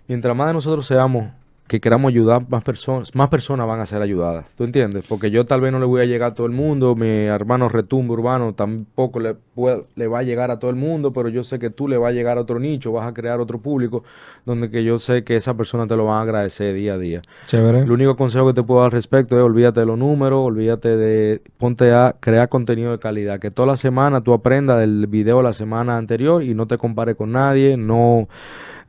Mientras 0.07 0.33
más 0.37 0.47
de 0.47 0.53
nosotros 0.53 0.87
seamos 0.87 1.25
que 1.67 1.79
queramos 1.79 2.09
ayudar 2.09 2.43
más 2.49 2.63
personas, 2.63 3.13
más 3.13 3.29
personas 3.29 3.67
van 3.67 3.79
a 3.79 3.85
ser 3.85 4.01
ayudadas. 4.01 4.45
¿Tú 4.57 4.63
entiendes? 4.63 5.05
Porque 5.07 5.31
yo 5.31 5.45
tal 5.45 5.61
vez 5.61 5.71
no 5.71 5.79
le 5.79 5.85
voy 5.85 6.01
a 6.01 6.05
llegar 6.05 6.31
a 6.31 6.33
todo 6.33 6.47
el 6.47 6.53
mundo, 6.53 6.95
mi 6.95 7.07
hermano 7.07 7.69
Retumbo 7.69 8.13
Urbano 8.13 8.53
tampoco 8.53 9.19
le, 9.19 9.35
puede- 9.35 9.83
le 9.95 10.07
va 10.07 10.19
a 10.19 10.23
llegar 10.23 10.51
a 10.51 10.59
todo 10.59 10.71
el 10.71 10.77
mundo, 10.77 11.11
pero 11.13 11.29
yo 11.29 11.43
sé 11.43 11.59
que 11.59 11.69
tú 11.69 11.87
le 11.87 11.97
vas 11.97 12.09
a 12.09 12.13
llegar 12.13 12.37
a 12.37 12.41
otro 12.41 12.59
nicho, 12.59 12.91
vas 12.91 13.07
a 13.07 13.13
crear 13.13 13.39
otro 13.39 13.59
público 13.59 14.03
donde 14.45 14.69
que 14.69 14.83
yo 14.83 14.97
sé 14.97 15.23
que 15.23 15.35
esa 15.35 15.55
persona 15.55 15.87
te 15.87 15.95
lo 15.95 16.05
van 16.05 16.19
a 16.19 16.21
agradecer 16.21 16.75
día 16.75 16.93
a 16.93 16.97
día. 16.97 17.21
Chévere. 17.47 17.79
El 17.81 17.91
único 17.91 18.15
consejo 18.15 18.47
que 18.47 18.53
te 18.53 18.63
puedo 18.63 18.79
dar 18.81 18.85
al 18.87 18.91
respecto 18.93 19.37
es 19.37 19.43
olvídate 19.43 19.81
de 19.81 19.85
los 19.85 19.97
números, 19.97 20.39
olvídate 20.39 20.95
de, 20.95 21.41
ponte 21.57 21.91
a 21.93 22.15
crear 22.19 22.49
contenido 22.49 22.91
de 22.91 22.99
calidad, 22.99 23.39
que 23.39 23.51
toda 23.51 23.67
la 23.67 23.75
semana 23.75 24.21
tú 24.21 24.33
aprendas 24.33 24.79
del 24.79 25.07
video 25.07 25.37
de 25.37 25.43
la 25.43 25.53
semana 25.53 25.97
anterior 25.97 26.43
y 26.43 26.53
no 26.53 26.65
te 26.67 26.77
compares 26.77 27.15
con 27.15 27.31
nadie, 27.31 27.77
no, 27.77 28.27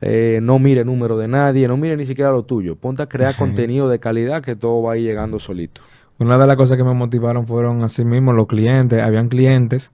eh, 0.01 0.39
no 0.41 0.59
mire 0.59 0.85
número 0.85 1.17
de 1.17 1.27
nadie, 1.27 1.67
no 1.67 1.77
mire 1.77 1.97
ni 1.97 2.05
siquiera 2.05 2.31
lo 2.31 2.43
tuyo, 2.43 2.75
ponte 2.75 3.01
a 3.01 3.07
crear 3.07 3.35
contenido 3.35 3.89
de 3.89 3.99
calidad 3.99 4.41
que 4.41 4.55
todo 4.55 4.81
va 4.81 4.93
a 4.93 4.97
ir 4.97 5.07
llegando 5.07 5.39
solito. 5.39 5.81
Una 6.19 6.37
de 6.37 6.47
las 6.47 6.57
cosas 6.57 6.77
que 6.77 6.83
me 6.83 6.93
motivaron 6.93 7.47
fueron 7.47 7.81
así 7.81 8.03
mismo 8.03 8.33
los 8.33 8.47
clientes. 8.47 9.01
Habían 9.01 9.29
clientes 9.29 9.93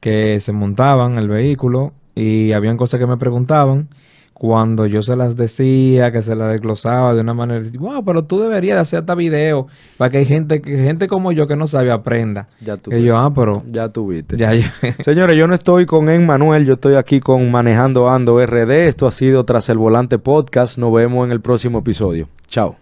que 0.00 0.40
se 0.40 0.52
montaban 0.52 1.18
el 1.18 1.28
vehículo 1.28 1.92
y 2.14 2.52
habían 2.52 2.78
cosas 2.78 2.98
que 2.98 3.06
me 3.06 3.18
preguntaban. 3.18 3.88
Cuando 4.38 4.86
yo 4.86 5.02
se 5.02 5.16
las 5.16 5.36
decía, 5.36 6.12
que 6.12 6.22
se 6.22 6.36
las 6.36 6.52
desglosaba 6.52 7.12
de 7.12 7.20
una 7.22 7.34
manera, 7.34 7.64
wow, 7.78 8.04
pero 8.04 8.24
tú 8.24 8.38
deberías 8.38 8.76
de 8.76 8.80
hacer 8.82 9.00
hasta 9.00 9.14
video 9.14 9.66
para 9.96 10.10
que 10.10 10.18
hay 10.18 10.26
gente, 10.26 10.62
que 10.62 10.78
gente 10.78 11.08
como 11.08 11.32
yo 11.32 11.46
que 11.48 11.56
no 11.56 11.66
sabe 11.66 11.90
aprenda. 11.90 12.48
Ya 12.60 12.78
Y 12.90 13.02
yo, 13.02 13.18
ah, 13.18 13.32
pero 13.34 13.62
ya 13.70 13.88
tuviste. 13.88 14.36
ya. 14.36 14.52
Señores, 15.04 15.36
yo 15.36 15.46
no 15.46 15.54
estoy 15.54 15.86
con 15.86 16.08
Emmanuel, 16.08 16.64
yo 16.66 16.74
estoy 16.74 16.94
aquí 16.94 17.20
con 17.20 17.50
Manejando 17.50 18.08
Ando 18.08 18.44
RD. 18.44 18.86
Esto 18.86 19.06
ha 19.06 19.12
sido 19.12 19.44
Tras 19.44 19.68
el 19.68 19.78
Volante 19.78 20.18
Podcast. 20.18 20.78
Nos 20.78 20.92
vemos 20.92 21.26
en 21.26 21.32
el 21.32 21.40
próximo 21.40 21.80
episodio. 21.80 22.28
Chao. 22.46 22.76